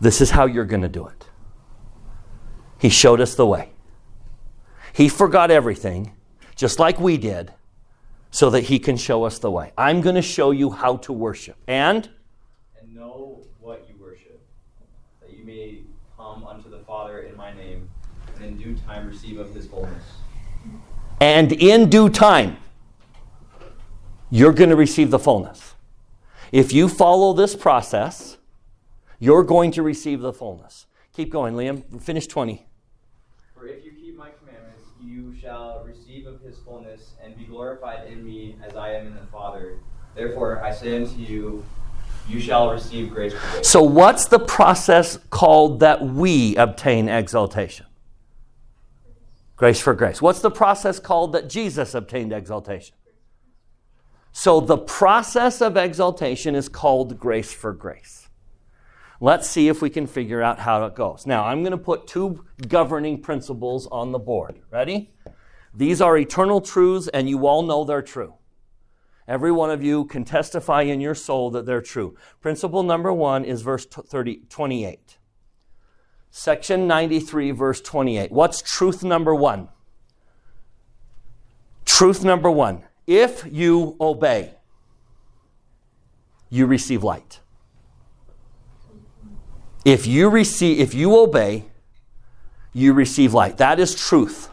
[0.00, 1.29] This is how you're going to do it.
[2.80, 3.70] He showed us the way.
[4.92, 6.14] He forgot everything,
[6.56, 7.52] just like we did,
[8.30, 9.72] so that He can show us the way.
[9.76, 11.56] I'm going to show you how to worship.
[11.66, 12.08] And?
[12.80, 14.40] And know what you worship,
[15.20, 15.80] that you may
[16.16, 17.88] come unto the Father in my name,
[18.36, 20.04] and in due time receive of His fullness.
[21.20, 22.56] And in due time,
[24.30, 25.74] you're going to receive the fullness.
[26.50, 28.38] If you follow this process,
[29.18, 30.86] you're going to receive the fullness.
[31.12, 32.00] Keep going, Liam.
[32.00, 32.66] Finish 20.
[33.54, 34.82] For if you keep my commandments,
[35.20, 39.14] you shall receive of his fullness and be glorified in me as I am in
[39.14, 39.78] the Father.
[40.14, 41.64] Therefore, I say unto you,
[42.28, 43.34] you shall receive grace.
[43.62, 47.86] So, what's the process called that we obtain exaltation?
[49.56, 50.22] Grace for grace.
[50.22, 52.96] What's the process called that Jesus obtained exaltation?
[54.32, 58.28] So, the process of exaltation is called grace for grace.
[59.22, 61.26] Let's see if we can figure out how it goes.
[61.26, 64.60] Now, I'm going to put two governing principles on the board.
[64.70, 65.12] Ready?
[65.74, 68.34] These are eternal truths, and you all know they're true.
[69.28, 72.16] Every one of you can testify in your soul that they're true.
[72.40, 75.18] Principle number one is verse 30, 28.
[76.30, 78.32] Section 93, verse 28.
[78.32, 79.68] What's truth number one?
[81.84, 82.84] Truth number one.
[83.06, 84.54] If you obey,
[86.48, 87.40] you receive light.
[89.84, 91.66] If you receive, if you obey,
[92.72, 93.56] you receive light.
[93.56, 94.50] That is truth.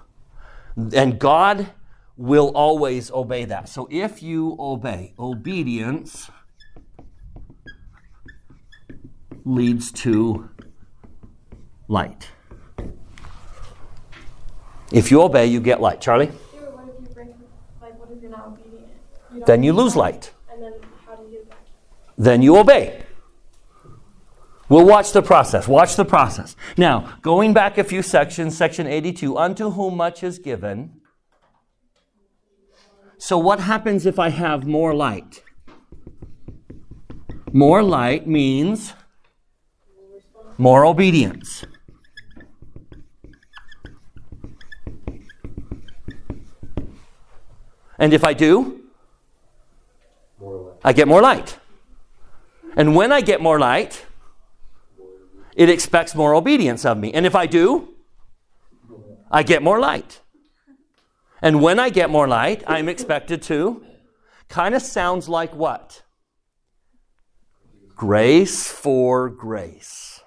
[0.93, 1.71] And God
[2.15, 3.69] will always obey that.
[3.69, 6.29] So if you obey, obedience
[9.45, 10.49] leads to
[11.87, 12.29] light.
[14.91, 15.99] If you obey, you get light.
[15.99, 16.31] Charlie?
[19.45, 20.33] then you lose light.
[20.51, 20.73] And then
[21.05, 21.47] how do you
[22.17, 23.03] Then you obey.
[24.69, 25.67] We'll watch the process.
[25.67, 26.55] Watch the process.
[26.77, 30.99] Now, going back a few sections, section 82, unto whom much is given.
[33.17, 35.41] So, what happens if I have more light?
[37.53, 38.93] More light means
[40.57, 41.65] more obedience.
[47.97, 48.81] And if I do,
[50.83, 51.57] I get more light.
[52.75, 54.05] And when I get more light,
[55.57, 57.11] it expects more obedience of me.
[57.11, 57.95] And if I do,
[59.31, 60.21] I get more light.
[61.41, 63.83] And when I get more light, I'm expected to.
[64.49, 66.03] Kind of sounds like what?
[67.95, 70.21] Grace for grace.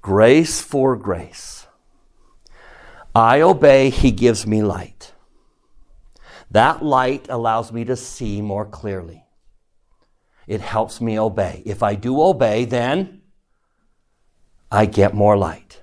[0.00, 1.66] Grace for grace.
[3.12, 5.12] I obey, He gives me light.
[6.48, 9.23] That light allows me to see more clearly.
[10.46, 11.62] It helps me obey.
[11.64, 13.22] If I do obey, then
[14.70, 15.82] I get more light.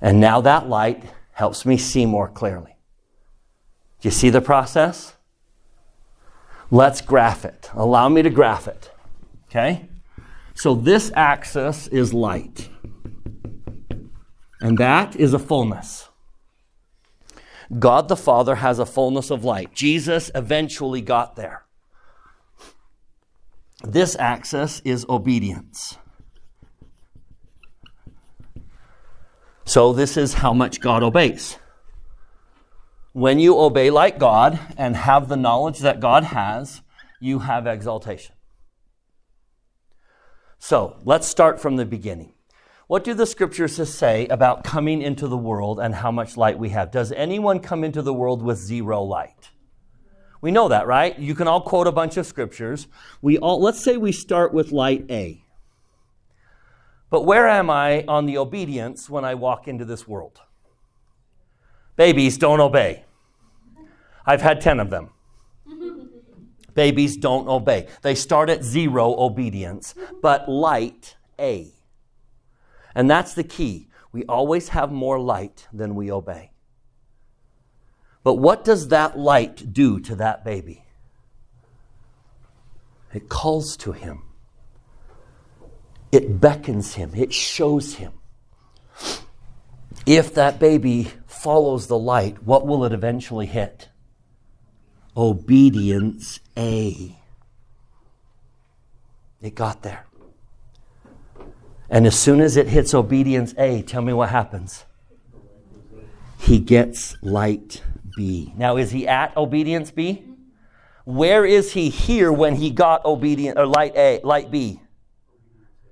[0.00, 2.76] And now that light helps me see more clearly.
[4.00, 5.14] Do you see the process?
[6.70, 7.70] Let's graph it.
[7.74, 8.90] Allow me to graph it.
[9.48, 9.88] Okay?
[10.54, 12.68] So this axis is light.
[14.60, 16.08] And that is a fullness.
[17.78, 19.74] God the Father has a fullness of light.
[19.74, 21.65] Jesus eventually got there.
[23.86, 25.96] This axis is obedience.
[29.64, 31.56] So, this is how much God obeys.
[33.12, 36.82] When you obey like God and have the knowledge that God has,
[37.20, 38.34] you have exaltation.
[40.58, 42.34] So, let's start from the beginning.
[42.88, 46.70] What do the scriptures say about coming into the world and how much light we
[46.70, 46.90] have?
[46.90, 49.50] Does anyone come into the world with zero light?
[50.40, 51.18] We know that, right?
[51.18, 52.88] You can all quote a bunch of scriptures.
[53.22, 55.42] We all let's say we start with light A.
[57.10, 60.40] But where am I on the obedience when I walk into this world?
[61.96, 63.04] Babies don't obey.
[64.26, 65.10] I've had 10 of them.
[66.74, 67.86] Babies don't obey.
[68.02, 71.72] They start at zero obedience, but light A.
[72.94, 73.88] And that's the key.
[74.12, 76.50] We always have more light than we obey.
[78.26, 80.82] But what does that light do to that baby?
[83.14, 84.24] It calls to him,
[86.10, 88.14] it beckons him, it shows him.
[90.06, 93.90] If that baby follows the light, what will it eventually hit?
[95.16, 97.16] Obedience A.
[99.40, 100.04] It got there.
[101.88, 104.84] And as soon as it hits obedience A, tell me what happens.
[106.40, 107.82] He gets light
[108.16, 108.52] B.
[108.56, 110.24] Now, is he at obedience B?
[111.04, 114.80] Where is he here when he got obedient or light A, light B?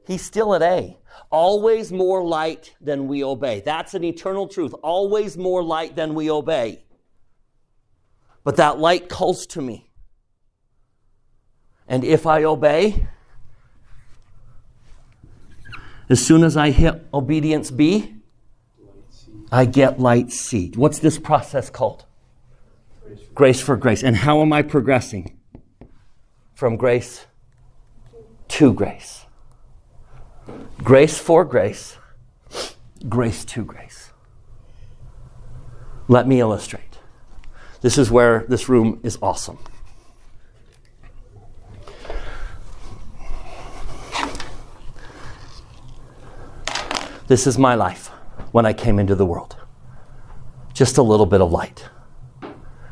[0.06, 0.98] He's still at A.
[1.30, 3.60] Always more light than we obey.
[3.60, 4.74] That's an eternal truth.
[4.82, 6.84] Always more light than we obey.
[8.42, 9.90] But that light calls to me.
[11.86, 13.06] And if I obey,
[16.08, 18.16] as soon as I hit obedience B,
[19.52, 20.72] I get light C.
[20.74, 22.06] What's this process called?
[23.34, 24.02] Grace for grace.
[24.02, 25.38] And how am I progressing?
[26.54, 27.26] From grace
[28.48, 29.26] to grace.
[30.82, 31.96] Grace for grace,
[33.08, 34.10] grace to grace.
[36.06, 36.98] Let me illustrate.
[37.80, 39.58] This is where this room is awesome.
[47.26, 48.08] This is my life
[48.52, 49.56] when I came into the world.
[50.74, 51.88] Just a little bit of light.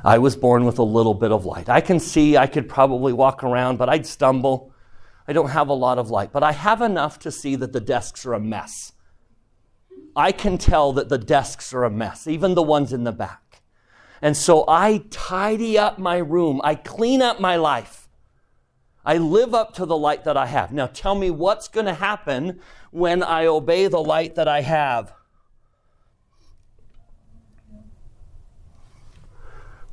[0.04, 1.68] I was born with a little bit of light.
[1.68, 4.72] I can see, I could probably walk around, but I'd stumble.
[5.28, 7.80] I don't have a lot of light, but I have enough to see that the
[7.80, 8.92] desks are a mess.
[10.16, 13.62] I can tell that the desks are a mess, even the ones in the back.
[14.20, 18.08] And so I tidy up my room, I clean up my life.
[19.04, 20.72] I live up to the light that I have.
[20.72, 25.12] Now tell me what's going to happen when I obey the light that I have.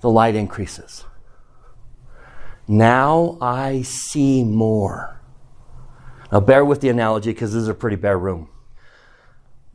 [0.01, 1.05] The light increases.
[2.67, 5.19] Now I see more.
[6.31, 8.49] Now, bear with the analogy because this is a pretty bare room.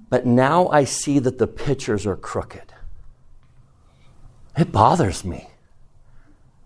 [0.08, 2.72] But now I see that the pictures are crooked.
[4.56, 5.48] It bothers me.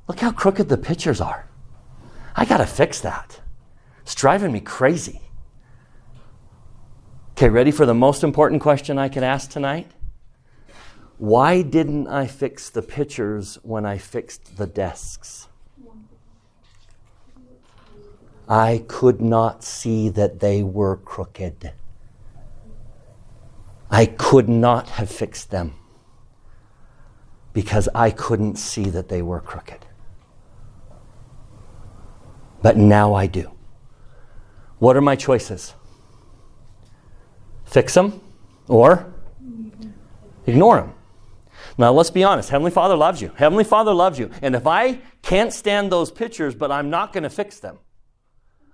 [0.06, 1.48] Look how crooked the pictures are.
[2.36, 3.40] I got to fix that.
[4.02, 5.22] It's driving me crazy.
[7.32, 9.90] Okay, ready for the most important question I could ask tonight?
[11.18, 15.48] Why didn't I fix the pictures when I fixed the desks?
[18.48, 21.72] I could not see that they were crooked.
[23.90, 25.74] I could not have fixed them
[27.52, 29.86] because I couldn't see that they were crooked.
[32.62, 33.50] But now I do.
[34.78, 35.74] What are my choices?
[37.64, 38.20] Fix them
[38.68, 39.12] or
[40.46, 40.94] ignore them.
[41.78, 42.50] Now, let's be honest.
[42.50, 43.30] Heavenly Father loves you.
[43.36, 44.30] Heavenly Father loves you.
[44.42, 47.78] And if I can't stand those pictures, but I'm not going to fix them,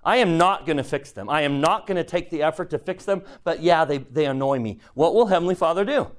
[0.03, 1.29] I am not going to fix them.
[1.29, 4.25] I am not going to take the effort to fix them, but yeah, they, they
[4.25, 4.79] annoy me.
[4.95, 6.09] What will Heavenly Father do?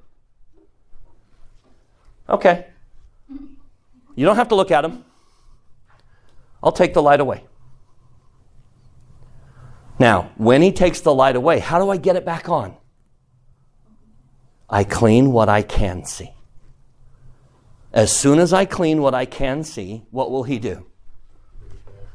[2.29, 2.67] Okay.
[3.29, 5.03] You don't have to look at them.
[6.63, 7.43] I'll take the light away.
[9.99, 12.75] Now, when He takes the light away, how do I get it back on?
[14.69, 16.33] I clean what I can see.
[17.93, 20.85] As soon as I clean what I can see, what will He do?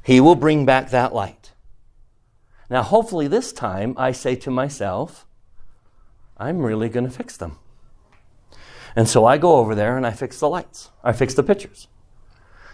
[0.05, 1.53] He will bring back that light.
[2.68, 5.27] Now, hopefully, this time I say to myself,
[6.39, 7.59] I'm really going to fix them.
[8.97, 10.91] And so I go over there and I fix the lights.
[11.05, 11.89] I fix the pictures.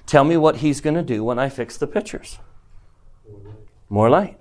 [0.07, 2.39] Tell me what he's going to do when I fix the pictures.
[3.89, 4.39] More light.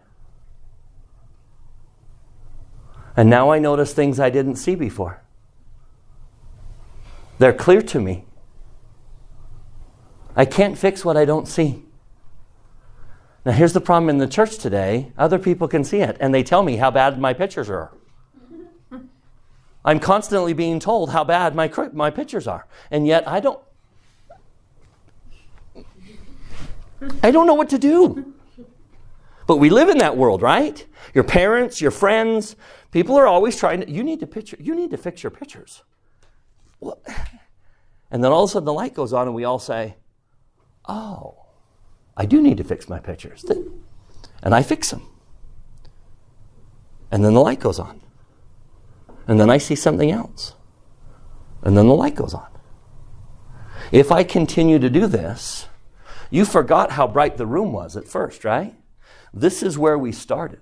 [3.16, 5.24] And now I notice things I didn't see before.
[7.39, 8.26] They're clear to me.
[10.38, 11.83] I can't fix what I don't see.
[13.43, 16.43] Now, here's the problem in the church today other people can see it, and they
[16.43, 17.91] tell me how bad my pictures are.
[19.83, 23.59] I'm constantly being told how bad my, my pictures are, and yet I don't.
[27.23, 28.33] I don't know what to do.
[29.47, 30.85] But we live in that world, right?
[31.13, 32.57] Your parents, your friends,
[32.91, 33.89] people are always trying to.
[33.89, 34.57] You need to picture.
[34.59, 35.83] You need to fix your pictures.
[36.79, 37.01] Well,
[38.11, 39.95] and then all of a sudden the light goes on, and we all say,
[40.88, 41.35] "Oh,
[42.15, 43.45] I do need to fix my pictures.
[44.41, 45.05] And I fix them.
[47.11, 48.01] And then the light goes on.
[49.27, 50.55] And then I see something else.
[51.61, 52.47] And then the light goes on.
[53.91, 55.67] If I continue to do this,
[56.29, 58.75] you forgot how bright the room was at first, right?
[59.33, 60.61] This is where we started.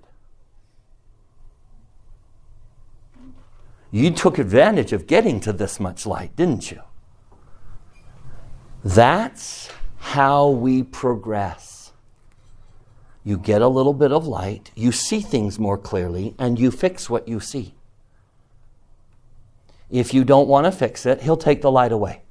[3.90, 6.82] You took advantage of getting to this much light, didn't you?
[8.84, 9.70] That's
[10.06, 11.92] how we progress.
[13.24, 17.10] You get a little bit of light, you see things more clearly, and you fix
[17.10, 17.74] what you see.
[19.90, 22.22] If you don't want to fix it, he'll take the light away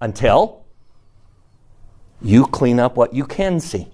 [0.00, 0.64] until
[2.22, 3.88] you clean up what you can see.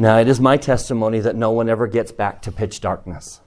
[0.00, 3.40] Now, it is my testimony that no one ever gets back to pitch darkness.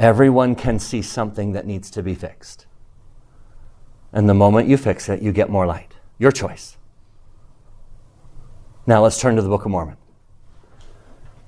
[0.00, 2.66] Everyone can see something that needs to be fixed.
[4.12, 5.91] And the moment you fix it, you get more light.
[6.22, 6.76] Your choice.
[8.86, 9.96] Now let's turn to the Book of Mormon.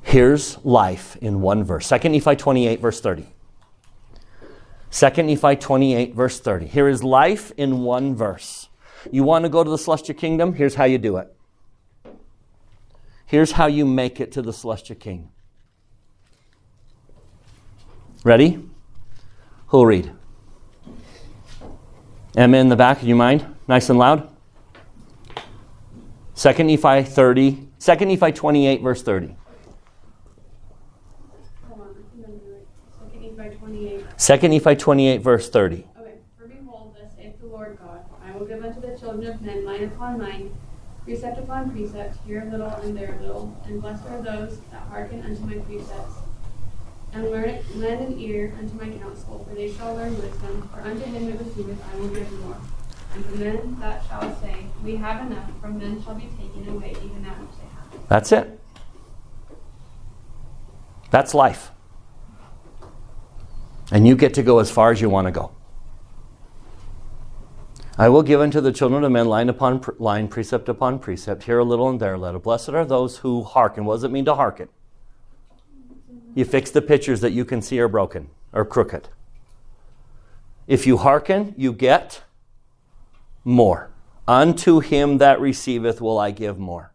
[0.02, 1.88] Here's life in one verse.
[1.88, 3.24] 2 Nephi 28, verse 30.
[4.90, 6.66] 2 Nephi 28, verse 30.
[6.66, 8.68] Here is life in one verse.
[9.12, 10.54] You want to go to the celestial kingdom?
[10.54, 11.32] Here's how you do it.
[13.26, 15.30] Here's how you make it to the celestial kingdom.
[18.24, 18.68] Ready?
[19.68, 20.10] Who'll read?
[22.36, 23.46] Emma in the back, do you mind?
[23.68, 24.33] Nice and loud.
[26.36, 29.36] 2 Nephi 30, 2 Nephi 28, verse 30.
[31.68, 32.66] Hold on, I can do it.
[32.98, 34.18] Second Nephi 28.
[34.40, 35.74] 2 Nephi 28, verse 30.
[35.74, 39.42] Okay, for behold, thus saith the Lord God, I will give unto the children of
[39.42, 40.50] men line upon line,
[41.04, 44.82] precept upon precept, here a little and there a little, and blessed are those that
[44.88, 46.16] hearken unto my precepts,
[47.12, 51.04] and learn, lend an ear unto my counsel, for they shall learn wisdom, for unto
[51.04, 52.56] him that receiveth I will give more.
[53.14, 57.38] And that shall say, We have enough, from men shall be taken away even that
[57.40, 58.08] which they have.
[58.08, 58.60] That's it.
[61.10, 61.70] That's life.
[63.92, 65.52] And you get to go as far as you want to go.
[67.96, 71.44] I will give unto the children of men line upon pr- line, precept upon precept,
[71.44, 72.40] here a little and there a little.
[72.40, 73.84] Blessed are those who hearken.
[73.84, 74.68] What does it mean to hearken?
[76.34, 79.08] You fix the pictures that you can see are broken or crooked.
[80.66, 82.24] If you hearken, you get
[83.44, 83.90] more.
[84.26, 86.92] Unto him that receiveth will I give more.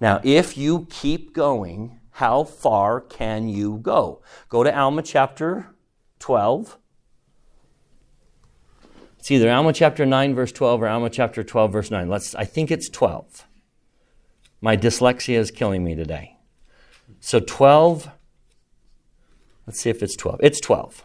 [0.00, 4.22] Now, if you keep going, how far can you go?
[4.48, 5.68] Go to Alma chapter
[6.18, 6.78] 12.
[9.18, 12.08] It's either Alma chapter 9, verse 12, or Alma chapter 12, verse 9.
[12.08, 13.46] Let's, I think it's 12.
[14.60, 16.36] My dyslexia is killing me today.
[17.20, 18.10] So 12,
[19.66, 20.40] let's see if it's 12.
[20.42, 21.04] It's 12.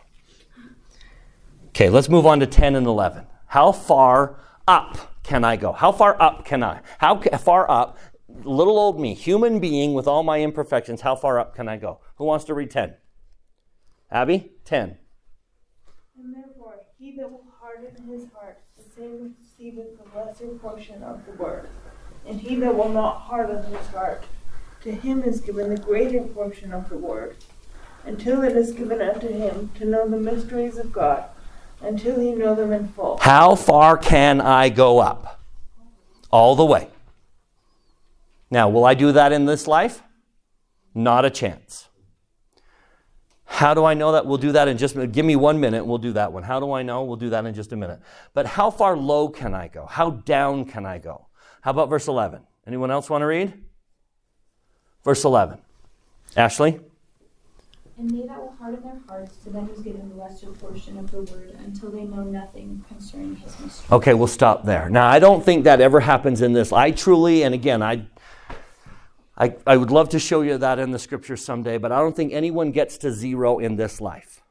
[1.69, 3.25] Okay, let's move on to 10 and 11.
[3.51, 5.73] How far up can I go?
[5.73, 6.79] How far up can I?
[6.99, 7.97] How far up,
[8.29, 11.99] little old me, human being with all my imperfections, how far up can I go?
[12.15, 12.93] Who wants to read 10?
[14.09, 14.53] Abby?
[14.63, 14.97] 10.
[16.17, 21.25] And therefore, he that will harden his heart, the same receiveth the lesser portion of
[21.25, 21.67] the word.
[22.25, 24.23] And he that will not harden his heart,
[24.83, 27.35] to him is given the greater portion of the word,
[28.05, 31.25] until it is given unto him to know the mysteries of God,
[31.81, 33.17] until he know them in full.
[33.17, 35.39] How far can I go up?
[36.29, 36.87] All the way.
[38.49, 40.03] Now, will I do that in this life?
[40.93, 41.87] Not a chance.
[43.45, 44.25] How do I know that?
[44.25, 45.11] We'll do that in just a minute.
[45.11, 46.43] Give me one minute, we'll do that one.
[46.43, 47.03] How do I know?
[47.03, 47.99] We'll do that in just a minute.
[48.33, 49.85] But how far low can I go?
[49.85, 51.27] How down can I go?
[51.61, 52.41] How about verse 11?
[52.65, 53.53] Anyone else want to read?
[55.03, 55.59] Verse 11.
[56.35, 56.79] Ashley?
[58.01, 61.11] And they that will harden their hearts, to them is given the lesser portion of
[61.11, 63.95] the word, until they know nothing concerning his mystery.
[63.95, 64.89] Okay, we'll stop there.
[64.89, 66.73] Now, I don't think that ever happens in this.
[66.73, 68.07] I truly, and again, I,
[69.37, 72.15] I, I would love to show you that in the scripture someday, but I don't
[72.15, 74.41] think anyone gets to zero in this life.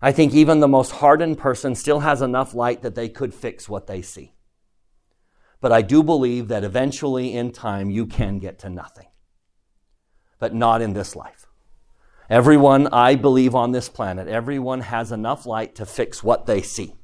[0.00, 3.68] I think even the most hardened person still has enough light that they could fix
[3.68, 4.34] what they see.
[5.60, 9.08] But I do believe that eventually in time you can get to nothing.
[10.38, 11.43] But not in this life.
[12.30, 16.94] Everyone, I believe, on this planet, everyone has enough light to fix what they see.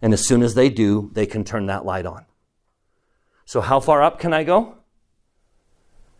[0.00, 2.24] And as soon as they do, they can turn that light on.
[3.44, 4.78] So, how far up can I go?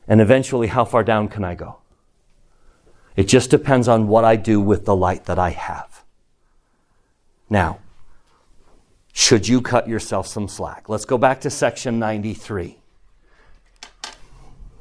[0.07, 1.79] And eventually, how far down can I go?
[3.17, 6.05] It just depends on what I do with the light that I have.
[7.51, 7.81] Now,
[9.13, 10.89] should you cut yourself some slack?
[10.89, 12.79] Let's go back to section 93.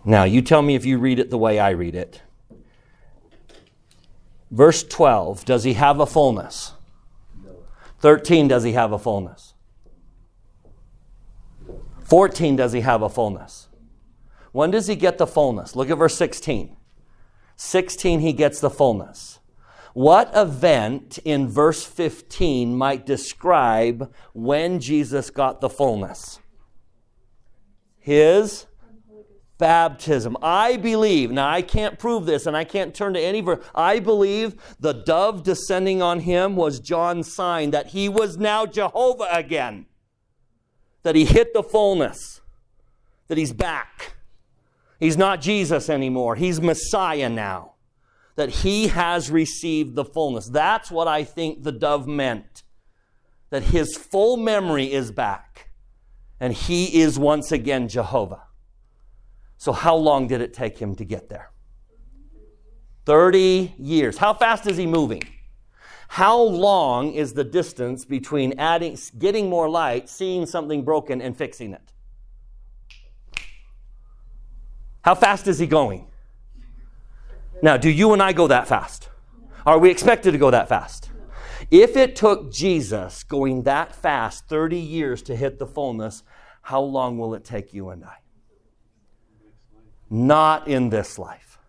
[0.06, 2.22] Now, you tell me if you read it the way I read it.
[4.50, 6.74] Verse 12, does he have a fullness?
[8.00, 9.54] 13, does he have a fullness?
[12.04, 13.68] 14, does he have a fullness?
[14.54, 15.76] When does he get the fullness?
[15.76, 16.78] Look at verse 16.
[17.58, 19.40] 16, he gets the fullness.
[19.94, 26.40] What event in verse 15 might describe when Jesus got the fullness?
[27.98, 28.67] His
[29.58, 30.38] baptism.
[30.42, 33.64] I believe, now I can't prove this and I can't turn to any verse.
[33.74, 39.28] I believe the dove descending on him was John's sign that he was now Jehovah
[39.32, 39.88] again,
[41.04, 42.42] that he hit the fullness,
[43.28, 44.14] that he's back.
[45.00, 46.36] He's not Jesus anymore.
[46.36, 47.74] He's Messiah now.
[48.36, 50.48] That he has received the fullness.
[50.48, 52.64] That's what I think the dove meant.
[53.50, 55.70] That his full memory is back.
[56.40, 58.47] And he is once again Jehovah.
[59.58, 61.52] So, how long did it take him to get there?
[63.06, 64.18] 30 years.
[64.18, 65.24] How fast is he moving?
[66.10, 71.74] How long is the distance between adding, getting more light, seeing something broken, and fixing
[71.74, 71.94] it?
[75.02, 76.08] How fast is he going?
[77.62, 79.10] Now, do you and I go that fast?
[79.66, 81.10] Are we expected to go that fast?
[81.72, 86.24] If it took Jesus going that fast 30 years to hit the fullness,
[86.62, 88.18] how long will it take you and I?
[90.10, 91.60] Not in this life.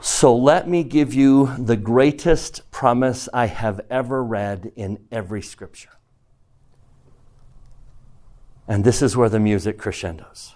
[0.00, 5.90] So let me give you the greatest promise I have ever read in every scripture.
[8.66, 10.54] And this is where the music crescendos.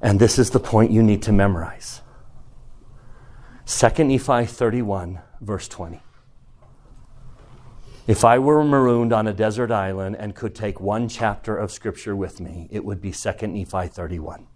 [0.00, 2.00] And this is the point you need to memorize.
[3.66, 6.02] 2 Nephi 31, verse 20.
[8.06, 12.16] If I were marooned on a desert island and could take one chapter of Scripture
[12.16, 14.46] with me, it would be 2 Nephi 31.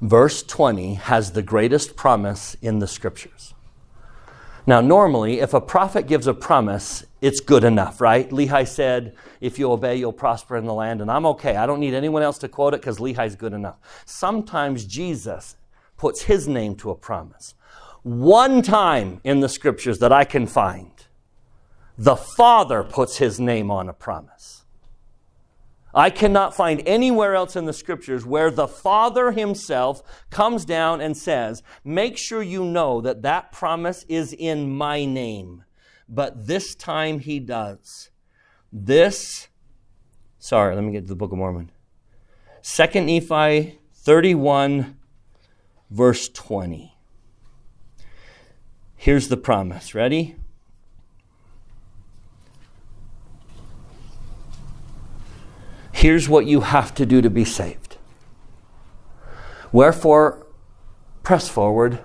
[0.00, 3.54] Verse 20 has the greatest promise in the Scriptures.
[4.64, 8.28] Now, normally, if a prophet gives a promise, it's good enough, right?
[8.28, 11.00] Lehi said, If you obey, you'll prosper in the land.
[11.00, 11.56] And I'm okay.
[11.56, 13.78] I don't need anyone else to quote it because Lehi's good enough.
[14.04, 15.56] Sometimes Jesus
[15.96, 17.54] puts his name to a promise.
[18.08, 20.92] One time in the scriptures that I can find,
[21.98, 24.64] the Father puts his name on a promise.
[25.92, 31.18] I cannot find anywhere else in the scriptures where the Father himself comes down and
[31.18, 35.64] says, Make sure you know that that promise is in my name.
[36.08, 38.08] But this time he does.
[38.72, 39.48] This,
[40.38, 41.72] sorry, let me get to the Book of Mormon.
[42.62, 44.96] 2 Nephi 31,
[45.90, 46.94] verse 20.
[48.98, 49.94] Here's the promise.
[49.94, 50.34] Ready?
[55.92, 57.96] Here's what you have to do to be saved.
[59.70, 60.46] Wherefore,
[61.22, 62.00] press forward.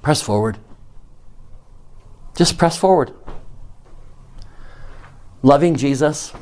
[0.00, 0.58] Press forward.
[2.34, 3.12] Just press forward.
[5.42, 6.32] Loving Jesus,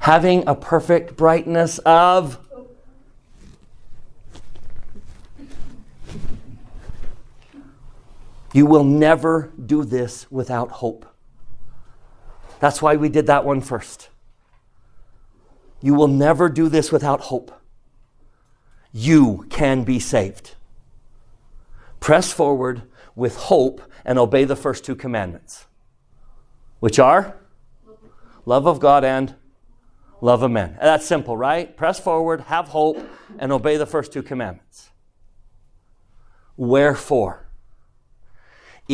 [0.00, 2.38] having a perfect brightness of
[8.52, 11.06] You will never do this without hope.
[12.60, 14.08] That's why we did that one first.
[15.80, 17.50] You will never do this without hope.
[18.92, 20.54] You can be saved.
[21.98, 22.82] Press forward
[23.14, 25.66] with hope and obey the first two commandments,
[26.80, 27.36] which are
[28.44, 29.34] love of God and
[30.20, 30.76] love of men.
[30.80, 31.76] That's simple, right?
[31.76, 32.98] Press forward, have hope,
[33.38, 34.90] and obey the first two commandments.
[36.56, 37.41] Wherefore?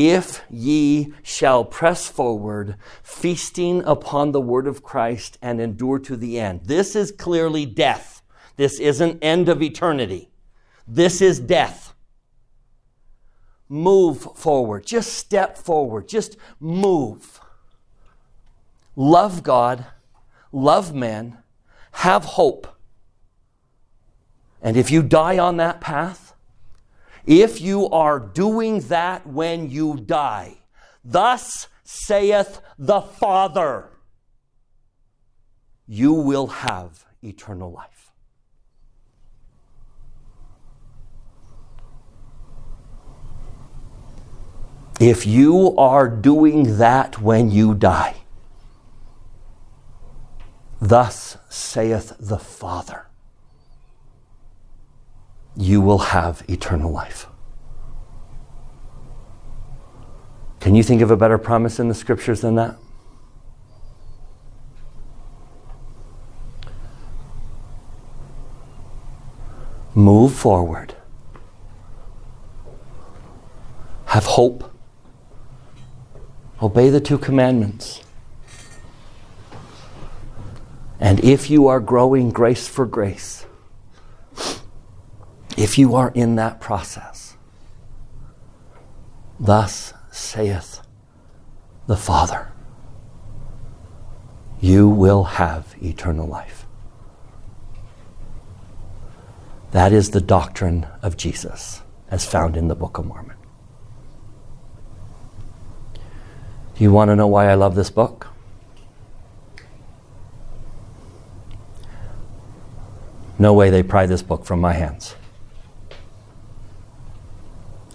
[0.00, 6.38] If ye shall press forward, feasting upon the word of Christ and endure to the
[6.38, 6.60] end.
[6.66, 8.22] This is clearly death.
[8.54, 10.30] This isn't end of eternity.
[10.86, 11.94] This is death.
[13.68, 14.86] Move forward.
[14.86, 16.06] Just step forward.
[16.06, 17.40] Just move.
[18.94, 19.84] Love God.
[20.52, 21.38] Love men.
[21.90, 22.68] Have hope.
[24.62, 26.27] And if you die on that path,
[27.28, 30.56] if you are doing that when you die,
[31.04, 33.90] thus saith the Father,
[35.86, 38.10] you will have eternal life.
[44.98, 48.16] If you are doing that when you die,
[50.80, 53.07] thus saith the Father,
[55.58, 57.26] you will have eternal life.
[60.60, 62.76] Can you think of a better promise in the scriptures than that?
[69.96, 70.94] Move forward.
[74.06, 74.72] Have hope.
[76.62, 78.04] Obey the two commandments.
[81.00, 83.44] And if you are growing grace for grace,
[85.58, 87.36] if you are in that process,
[89.40, 90.80] thus saith
[91.88, 92.52] the Father,
[94.60, 96.64] you will have eternal life.
[99.72, 103.36] That is the doctrine of Jesus as found in the Book of Mormon.
[106.76, 108.28] Do you want to know why I love this book?
[113.40, 115.16] No way they pry this book from my hands.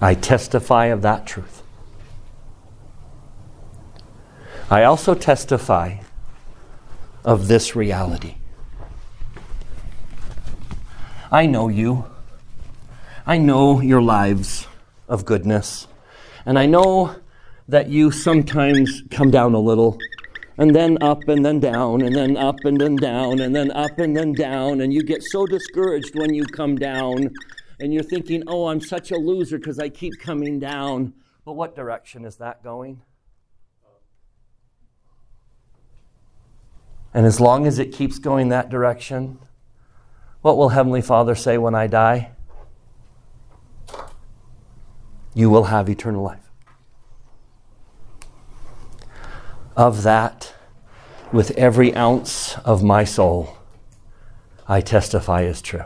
[0.04, 1.64] I testify of that truth.
[4.70, 6.00] I also testify
[7.24, 8.36] of this reality.
[11.32, 12.04] I know you.
[13.26, 14.68] I know your lives
[15.08, 15.88] of goodness.
[16.46, 17.16] And I know
[17.70, 19.98] that you sometimes come down a little
[20.58, 23.98] and then up and then down and then up and then down and then up
[23.98, 27.34] and then down and you get so discouraged when you come down
[27.80, 31.14] and you're thinking, "Oh, I'm such a loser because I keep coming down."
[31.46, 33.02] But what direction is that going?
[37.14, 39.40] And as long as it keeps going that direction,
[40.42, 42.32] what will Heavenly Father say when I die?
[45.36, 46.52] You will have eternal life.
[49.76, 50.54] Of that,
[51.32, 53.58] with every ounce of my soul,
[54.68, 55.86] I testify is true.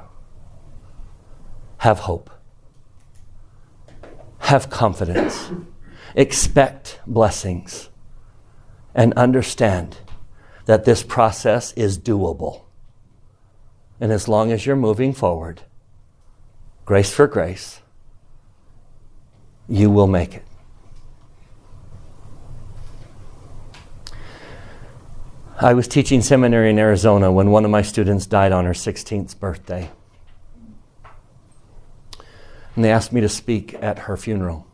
[1.80, 2.30] Have hope.
[4.39, 5.51] Have confidence.
[6.15, 7.89] Expect blessings.
[8.95, 9.97] And understand
[10.65, 12.63] that this process is doable.
[13.99, 15.61] And as long as you're moving forward,
[16.86, 17.82] grace for grace,
[19.67, 20.43] you will make it.
[25.59, 29.39] I was teaching seminary in Arizona when one of my students died on her 16th
[29.39, 29.89] birthday.
[32.78, 34.67] And they asked me to speak at her funeral.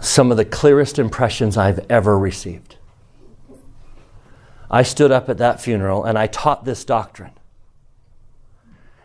[0.00, 2.76] Some of the clearest impressions I've ever received.
[4.70, 7.32] I stood up at that funeral and I taught this doctrine.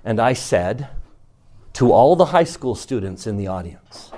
[0.05, 0.87] And I said
[1.73, 4.13] to all the high school students in the audience,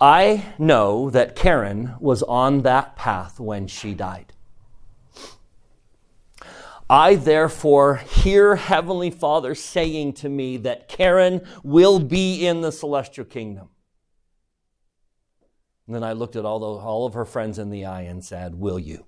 [0.00, 4.32] I know that Karen was on that path when she died.
[6.88, 13.24] I therefore hear Heavenly Father saying to me that Karen will be in the celestial
[13.24, 13.70] kingdom.
[15.86, 18.24] And then I looked at all, the, all of her friends in the eye and
[18.24, 19.04] said, Will you?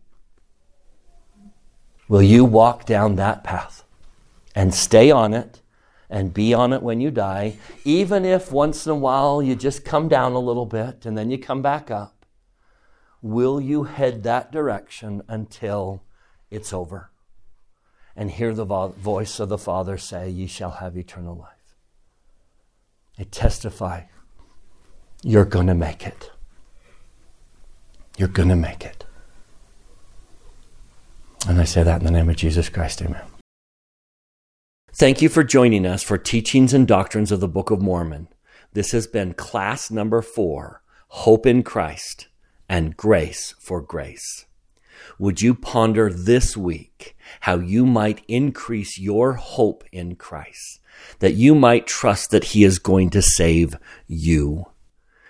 [2.09, 3.85] Will you walk down that path
[4.55, 5.61] and stay on it
[6.11, 9.85] and be on it when you die, even if once in a while you just
[9.85, 12.25] come down a little bit and then you come back up?
[13.21, 16.03] Will you head that direction until
[16.51, 17.11] it's over?
[18.19, 21.77] And hear the vo- voice of the Father say, Ye shall have eternal life.
[23.17, 24.03] I testify,
[25.23, 26.33] you're going to make it.
[28.17, 29.05] You're going to make it.
[31.49, 33.23] And I say that in the name of Jesus Christ, amen.
[34.93, 38.27] Thank you for joining us for Teachings and Doctrines of the Book of Mormon.
[38.73, 42.27] This has been class number four Hope in Christ
[42.69, 44.47] and Grace for Grace.
[45.19, 50.81] Would you ponder this week how you might increase your hope in Christ,
[51.19, 53.77] that you might trust that He is going to save
[54.07, 54.67] you?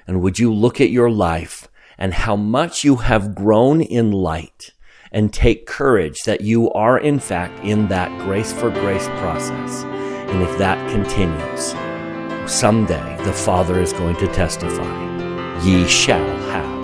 [0.06, 4.72] And would you look at your life and how much you have grown in light?
[5.12, 9.84] and take courage that you are, in fact, in that grace for grace process.
[9.84, 11.74] And if that continues,
[12.50, 15.08] someday the Father is going to testify,
[15.64, 16.77] Ye shall have